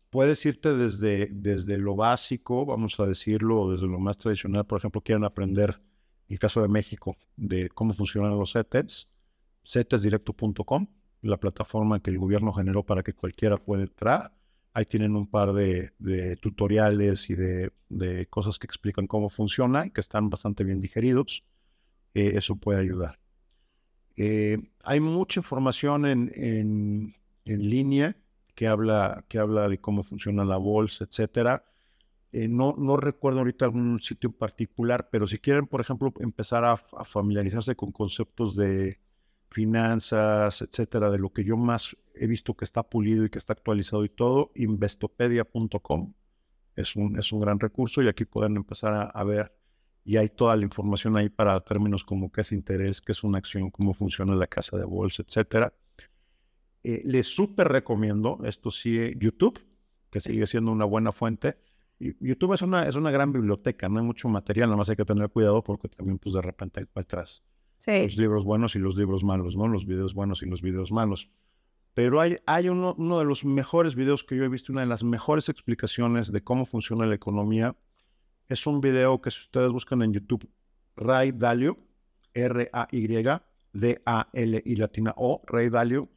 [0.10, 4.66] puedes irte desde, desde lo básico, vamos a decirlo, desde lo más tradicional.
[4.66, 5.82] Por ejemplo, quieren aprender,
[6.28, 9.10] en el caso de México, de cómo funcionan los CETES,
[9.66, 10.88] cetesdirecto.com,
[11.22, 14.34] la plataforma que el gobierno generó para que cualquiera pueda entrar.
[14.74, 15.91] Ahí tienen un par de,
[16.41, 21.43] tutoriales y de, cosas que explican cómo funciona y que están bastante bien digeridos.
[22.14, 23.20] Eh, eso puede ayudar.
[24.16, 28.16] Eh, hay mucha información en, en, en línea
[28.58, 31.64] que habla, que habla de cómo funciona la bolsa, etcétera.
[32.32, 36.66] Eh, no, no recuerdo ahorita algún sitio en particular, pero si quieren, por ejemplo, empezar
[36.66, 38.99] a, familiarizarse con conceptos de
[39.51, 43.53] finanzas, etcétera, de lo que yo más he visto que está pulido y que está
[43.53, 46.14] actualizado y todo, investopedia.com
[46.76, 49.53] es un, es un gran recurso y aquí pueden empezar a, ver
[50.03, 53.38] y hay toda la información ahí para términos como qué es interés, qué es una
[53.38, 55.72] acción, cómo funciona la casa de bolsa, etcétera.
[56.84, 59.59] Eh, les súper recomiendo, esto sí, YouTube,
[60.09, 61.57] que sigue siendo una buena fuente.
[61.99, 65.05] YouTube es una, es una gran biblioteca, no hay mucho material, nada más hay que
[65.05, 67.43] tener cuidado porque también pues de repente hay para atrás
[67.88, 69.67] los libros buenos y los libros malos, ¿no?
[69.67, 71.30] Los videos buenos y los videos malos.
[71.93, 74.88] Pero hay, hay uno, uno de los mejores videos que yo he visto, una de
[74.88, 77.75] las mejores explicaciones de cómo funciona la economía.
[78.49, 80.47] Es un video que si ustedes buscan en YouTube,
[80.95, 81.78] Ray Dalio,
[82.34, 83.41] R-A-Y-D-A-L
[84.65, 86.09] y latina O, Ray Dalio,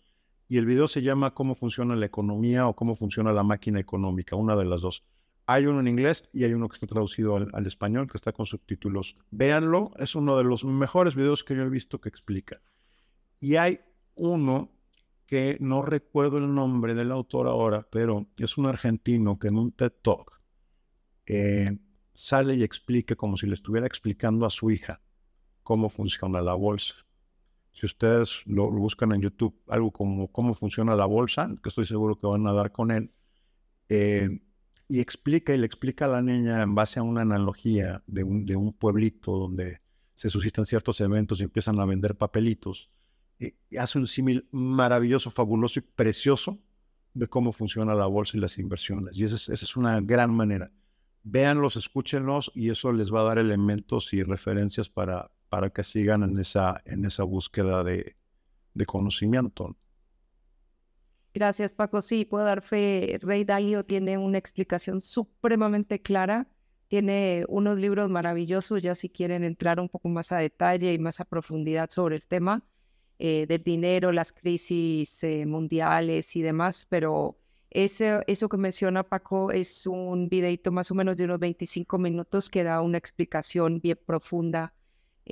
[0.51, 4.35] y el video se llama Cómo funciona la economía o cómo funciona la máquina económica,
[4.35, 5.05] una de las dos.
[5.47, 8.47] Hay uno en inglés y hay uno que está traducido al, español, que está con
[8.47, 9.17] subtítulos.
[9.31, 12.61] Véanlo, es uno de los mejores videos que yo he visto que explica.
[13.39, 13.79] Y hay
[14.17, 14.73] uno
[15.25, 19.71] que no recuerdo el nombre del autor ahora, pero es un argentino que en un
[19.71, 20.41] TED Talk
[21.27, 21.79] eh,
[22.13, 25.01] sale y explique como si le estuviera explicando a su hija
[25.63, 26.97] cómo funciona la bolsa.
[27.73, 32.19] Si ustedes lo, buscan en YouTube, algo como cómo funciona la bolsa, que estoy seguro
[32.19, 33.11] que van a dar con él,
[33.89, 34.41] eh,
[34.89, 38.45] y explica y le explica a la niña en base a una analogía de un,
[38.45, 39.81] de un pueblito donde
[40.15, 42.91] se suscitan ciertos eventos y empiezan a vender papelitos
[43.79, 46.59] hace un símil maravilloso, fabuloso y precioso
[47.15, 49.17] de cómo funciona la bolsa y las inversiones.
[49.17, 50.71] Y esa es, esa es una gran manera.
[51.23, 56.23] Véanlos, escúchenlos y eso les va a dar elementos y referencias para, para que sigan
[56.23, 58.17] en esa, en esa búsqueda de,
[58.73, 59.77] de conocimiento.
[61.35, 62.01] Gracias, Paco.
[62.01, 63.19] Sí, puedo dar fe.
[63.21, 66.49] Rey Dalio tiene una explicación supremamente clara.
[66.89, 71.21] Tiene unos libros maravillosos, ya si quieren entrar un poco más a detalle y más
[71.21, 72.65] a profundidad sobre el tema
[73.19, 77.39] eh, del dinero, las crisis eh, mundiales y demás, pero
[77.71, 82.51] ese, eso que menciona Paco es un videito más o menos de unos 25 minutos
[82.51, 84.75] que da una explicación bien profunda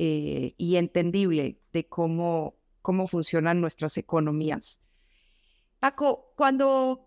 [0.00, 4.80] eh, y entendible de cómo, cómo funcionan nuestras economías.
[5.80, 7.06] Paco, cuando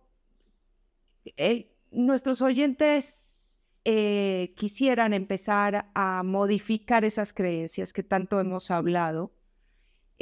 [1.92, 9.32] nuestros oyentes quisieran empezar a modificar esas creencias que tanto hemos hablado,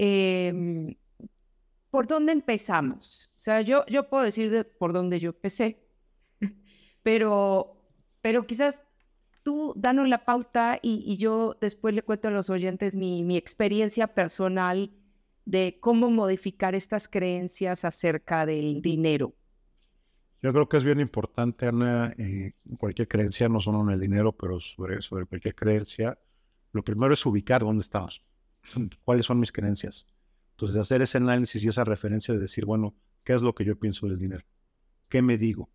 [0.02, 0.96] Em,
[1.92, 3.30] ¿Por dónde empezamos?
[3.38, 5.78] O sea, yo, yo puedo decir por dónde yo empecé,
[7.04, 7.76] pero,
[8.22, 8.82] pero quizás
[9.44, 14.08] tú danos la pauta y, yo después le cuento a los oyentes mi, mi, experiencia
[14.08, 14.92] personal
[15.46, 19.34] de cómo modificar estas creencias acerca del dinero.
[20.42, 24.32] Yo creo que es bien importante, Ana, eh, cualquier creencia, no solo en el dinero,
[24.32, 26.18] pero sobre, sobre cualquier creencia,
[26.72, 28.22] lo primero es ubicar dónde estamos
[29.04, 30.06] cuáles son mis creencias.
[30.52, 33.78] Entonces, hacer ese análisis y esa referencia de decir, bueno, ¿qué es lo que yo
[33.78, 34.46] pienso del dinero?
[35.10, 35.70] ¿Qué me digo?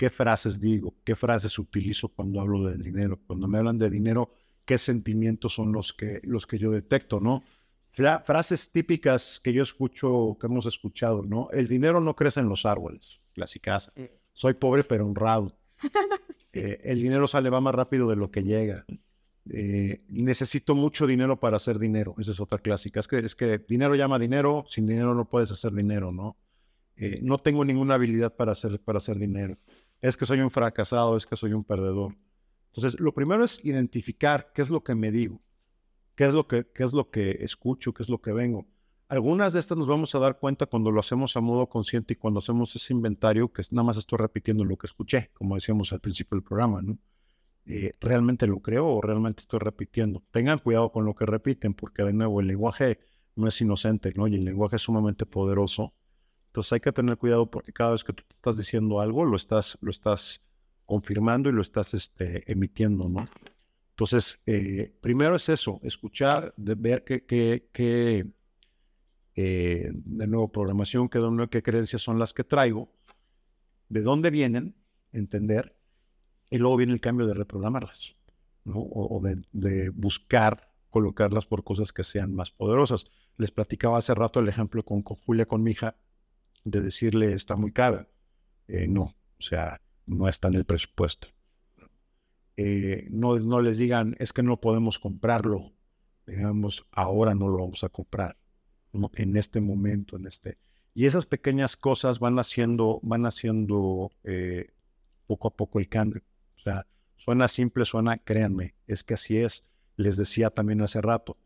[0.00, 0.94] ¿Qué frases digo?
[1.04, 3.20] ¿Qué frases utilizo cuando hablo del dinero?
[3.26, 4.32] Cuando me hablan de dinero,
[4.64, 7.44] ¿qué sentimientos son los que, los que yo detecto, no?
[8.24, 11.50] frases típicas que yo escucho, que hemos escuchado, ¿no?
[11.52, 13.92] El dinero no crece en los árboles, clásicas.
[14.32, 15.54] Soy pobre pero honrado.
[16.52, 18.84] Eh, el dinero sale va más rápido de lo que llega.
[19.50, 22.16] Eh, necesito mucho dinero para hacer dinero.
[22.18, 22.98] Esa es otra clásica.
[22.98, 26.36] Es que, es que dinero llama dinero, sin dinero no puedes hacer dinero, ¿no?
[26.96, 29.56] Eh, no tengo ninguna habilidad para hacer, para hacer dinero.
[30.00, 32.16] Es que soy un fracasado, es que soy un perdedor.
[32.72, 35.40] Entonces, lo primero es identificar qué es lo que me digo,
[36.14, 38.66] qué es lo que, qué es lo que escucho, qué es lo que vengo.
[39.08, 42.16] Algunas de estas nos vamos a dar cuenta cuando lo hacemos a modo consciente y
[42.16, 45.98] cuando hacemos ese inventario, que nada más estoy repitiendo lo que escuché, como decíamos al
[45.98, 46.96] principio del programa, ¿no?
[47.66, 50.22] Eh, realmente lo creo o realmente estoy repitiendo.
[50.30, 53.00] Tengan cuidado con lo que repiten, porque de nuevo el lenguaje
[53.34, 54.28] no es inocente, ¿no?
[54.28, 55.92] Y el lenguaje es sumamente poderoso.
[56.50, 59.78] Entonces hay que tener cuidado porque cada vez que tú estás diciendo algo, lo estás,
[59.80, 60.42] lo estás
[60.84, 63.24] confirmando y lo estás este, emitiendo, ¿no?
[63.90, 68.26] Entonces, eh, primero es eso, escuchar, de ver qué, qué,
[69.36, 71.20] eh, de nuevo, programación, qué,
[71.50, 72.90] qué creencias son las que traigo,
[73.88, 74.74] de dónde vienen,
[75.12, 75.76] entender,
[76.50, 78.16] y luego viene el cambio de reprogramarlas,
[78.64, 78.80] ¿no?
[78.80, 79.22] O,
[79.52, 83.04] de, buscar colocarlas por cosas que sean más poderosas.
[83.36, 85.76] Les platicaba hace rato el ejemplo con, Julia, con mi
[86.64, 88.08] de decirle está muy cara.
[88.68, 91.28] Eh, no, o sea, no está en el presupuesto.
[92.56, 95.72] Eh, no, no les digan, es que no podemos comprarlo.
[96.26, 98.36] Digamos, ahora no lo vamos a comprar.
[99.14, 100.58] En este momento, en este.
[100.94, 104.70] Y esas pequeñas cosas van haciendo, van haciendo eh,
[105.26, 106.22] poco a poco el cambio.
[106.56, 106.86] O sea,
[107.16, 109.64] suena simple, suena, créanme, es que así es.
[109.96, 111.36] Les decía también hace rato,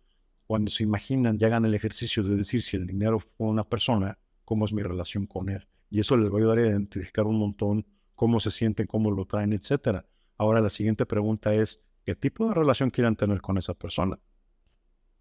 [0.46, 4.18] cuando se imaginan y hagan el ejercicio de decir si el dinero fue una persona,
[4.44, 5.66] cómo es mi relación con él.
[5.90, 9.26] Y eso les va a ayudar a identificar un montón cómo se sienten, cómo lo
[9.26, 10.06] traen, etcétera.
[10.36, 14.18] Ahora la siguiente pregunta es, ¿qué tipo de relación quieren tener con esa persona?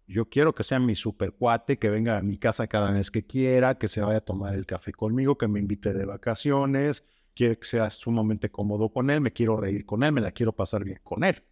[0.06, 3.26] Yo quiero que sea mi super cuate, que venga a mi casa cada vez que
[3.26, 7.04] quiera, que se vaya a tomar el café conmigo, que me invite de vacaciones,
[7.34, 10.52] quiero que sea sumamente cómodo con él, me quiero reír con él, me la quiero
[10.52, 11.42] pasar bien con él.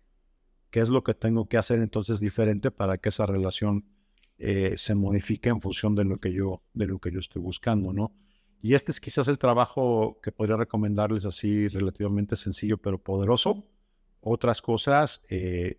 [0.70, 3.84] ¿Qué es lo que tengo que hacer entonces diferente para que esa relación
[4.44, 7.92] eh, se modifique en función de lo que yo, de lo que yo estoy buscando,
[7.92, 8.12] ¿no?
[8.60, 13.64] Y este es quizás el trabajo que podría recomendarles así relativamente sencillo pero poderoso.
[14.20, 15.78] Otras cosas, eh,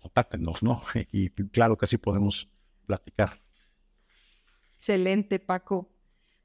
[0.00, 0.82] contáctenos, ¿no?
[1.12, 2.48] Y claro que así podemos
[2.86, 3.40] platicar.
[4.76, 5.90] Excelente, Paco.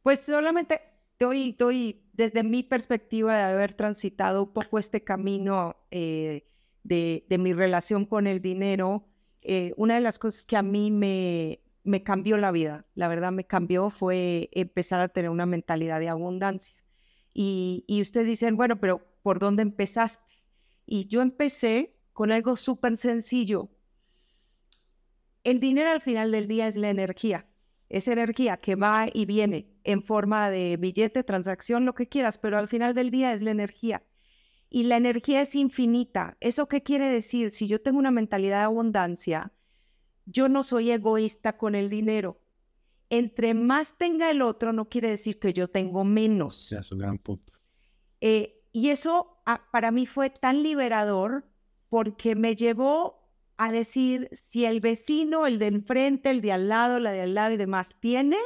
[0.01, 0.79] Pues solamente
[1.19, 6.45] doy, doy desde mi perspectiva de haber transitado un poco este camino eh,
[6.83, 9.08] de, mi relación con el dinero,
[9.41, 11.59] eh, una de las cosas que a mí me,
[12.03, 12.85] cambió la vida.
[12.95, 16.75] La verdad me cambió fue empezar a tener una mentalidad de abundancia.
[17.33, 20.23] Y, y ustedes dicen, bueno, pero ¿por dónde empezaste?
[20.85, 23.69] Y yo empecé con algo súper sencillo.
[25.43, 27.45] El dinero al final del día es la energía.
[27.89, 32.57] Es energía que va y viene en forma de billete, transacción, lo que quieras, pero
[32.57, 34.03] al final del día es la energía.
[34.69, 36.37] Y la energía es infinita.
[36.39, 37.51] ¿Eso qué quiere decir?
[37.51, 39.51] Si yo tengo una mentalidad de abundancia,
[40.25, 42.39] yo no soy egoísta con el dinero.
[43.09, 46.69] Entre más tenga el otro, no quiere decir que yo tengo menos.
[46.69, 47.53] Ya, es un gran punto.
[48.21, 51.45] Eh, y eso ah, para mí fue tan liberador
[51.89, 53.19] porque me llevó
[53.57, 57.33] a decir, si el vecino, el de enfrente, el de al lado, la de al
[57.33, 58.37] lado y demás tiene,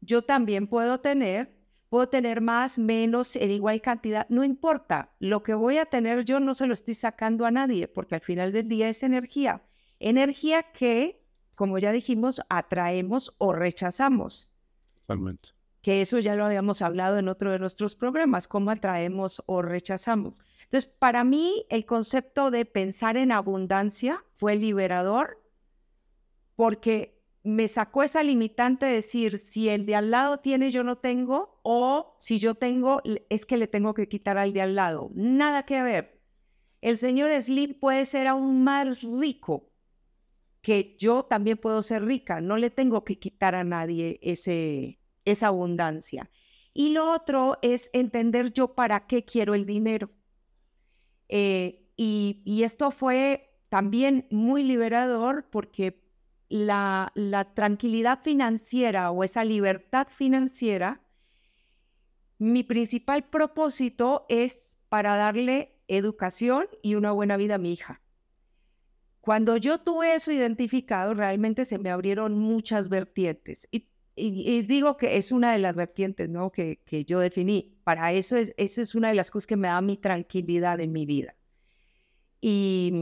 [0.00, 1.53] yo también puedo tener,
[1.94, 6.40] puedo tener más, menos, en igual cantidad, no importa, lo que voy a tener yo
[6.40, 9.62] no se lo estoy sacando a nadie, porque al final del día es energía.
[10.00, 11.22] Energía que,
[11.54, 14.50] como ya dijimos, atraemos o rechazamos.
[15.02, 15.50] Totalmente.
[15.82, 20.40] Que eso ya lo habíamos hablado en otro de nuestros programas, cómo atraemos o rechazamos.
[20.64, 25.40] Entonces, para mí, el concepto de pensar en abundancia fue liberador
[26.56, 27.13] porque
[27.44, 31.60] me sacó esa limitante de decir, si el de al lado tiene, yo no tengo,
[31.62, 35.10] o si yo tengo, es que le tengo que quitar al de al lado.
[35.14, 36.20] Nada que ver.
[36.80, 39.70] El señor Slim puede ser aún más rico
[40.62, 45.48] que yo también puedo ser rica, no le tengo que quitar a nadie ese, esa
[45.48, 46.30] abundancia.
[46.72, 50.10] Y lo otro es entender yo para qué quiero el dinero.
[51.28, 56.03] Eh, y, y, esto fue también muy liberador porque
[56.48, 57.12] la,
[57.54, 61.00] tranquilidad financiera o esa libertad financiera,
[62.38, 68.00] mi principal propósito es para darle educación y una buena vida a mi hija.
[69.20, 73.68] Cuando yo tuve eso identificado, realmente se me abrieron muchas vertientes.
[73.72, 73.88] Y,
[74.62, 76.52] digo que es una de las vertientes ¿no?
[76.52, 77.76] que, que yo definí.
[77.82, 80.92] Para eso es, esa es una de las cosas que me da mi tranquilidad en
[80.92, 81.34] mi vida.
[82.40, 82.92] Y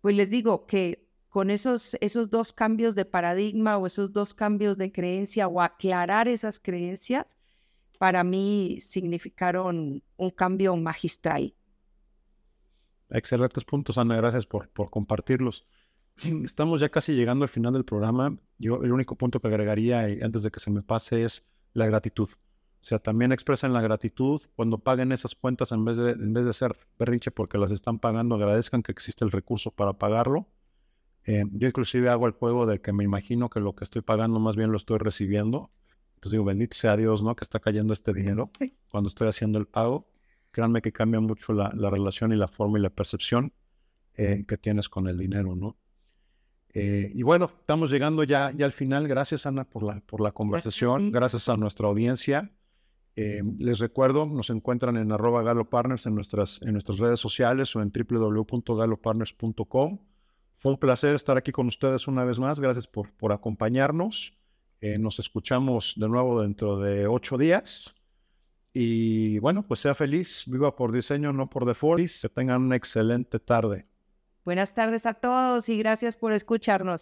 [0.00, 4.76] pues les digo que con esos, esos dos cambios de paradigma o esos dos cambios
[4.76, 7.24] de creencia o aclarar esas creencias,
[7.98, 11.54] para mí significaron un cambio magistral.
[13.08, 14.16] Excelentes puntos, Ana.
[14.16, 15.64] Gracias por, por compartirlos.
[16.44, 18.36] Estamos ya casi llegando al final del programa.
[18.58, 21.86] Yo el único punto que agregaría y antes de que se me pase es la
[21.86, 22.28] gratitud.
[22.28, 26.44] O sea, también expresen la gratitud cuando paguen esas cuentas en vez de, en vez
[26.44, 30.46] de ser berrinche porque las están pagando, agradezcan que existe el recurso para pagarlo.
[31.24, 34.40] Eh, yo inclusive hago el juego de que me imagino que lo que estoy pagando
[34.40, 35.70] más bien lo estoy recibiendo.
[36.14, 37.36] Entonces digo, bendito sea Dios, ¿no?
[37.36, 38.50] Que está cayendo este dinero
[38.90, 40.06] cuando estoy haciendo el pago
[40.52, 43.52] créanme que cambia mucho la, relación y la forma y la percepción
[44.14, 45.76] eh, que tienes con el dinero, ¿no?
[46.74, 49.06] Eh, y bueno, estamos llegando ya, ya al final.
[49.08, 51.10] Gracias, Ana, por la, por la conversación.
[51.10, 52.52] Gracias a nuestra audiencia.
[53.14, 57.82] Eh, les recuerdo, nos encuentran en arroba galopartners en nuestras, en nuestras redes sociales o
[57.82, 59.98] en www.galopartners.com.
[60.62, 62.60] Fue un placer estar aquí con ustedes una vez más.
[62.60, 64.32] Gracias por, por acompañarnos.
[64.80, 67.92] nos escuchamos de nuevo dentro de ocho días.
[68.72, 72.08] Y bueno, pues sea feliz, viva por diseño, no por default.
[72.20, 73.86] Que tengan una excelente tarde.
[74.44, 77.00] Buenas tardes a todos y gracias por escucharnos.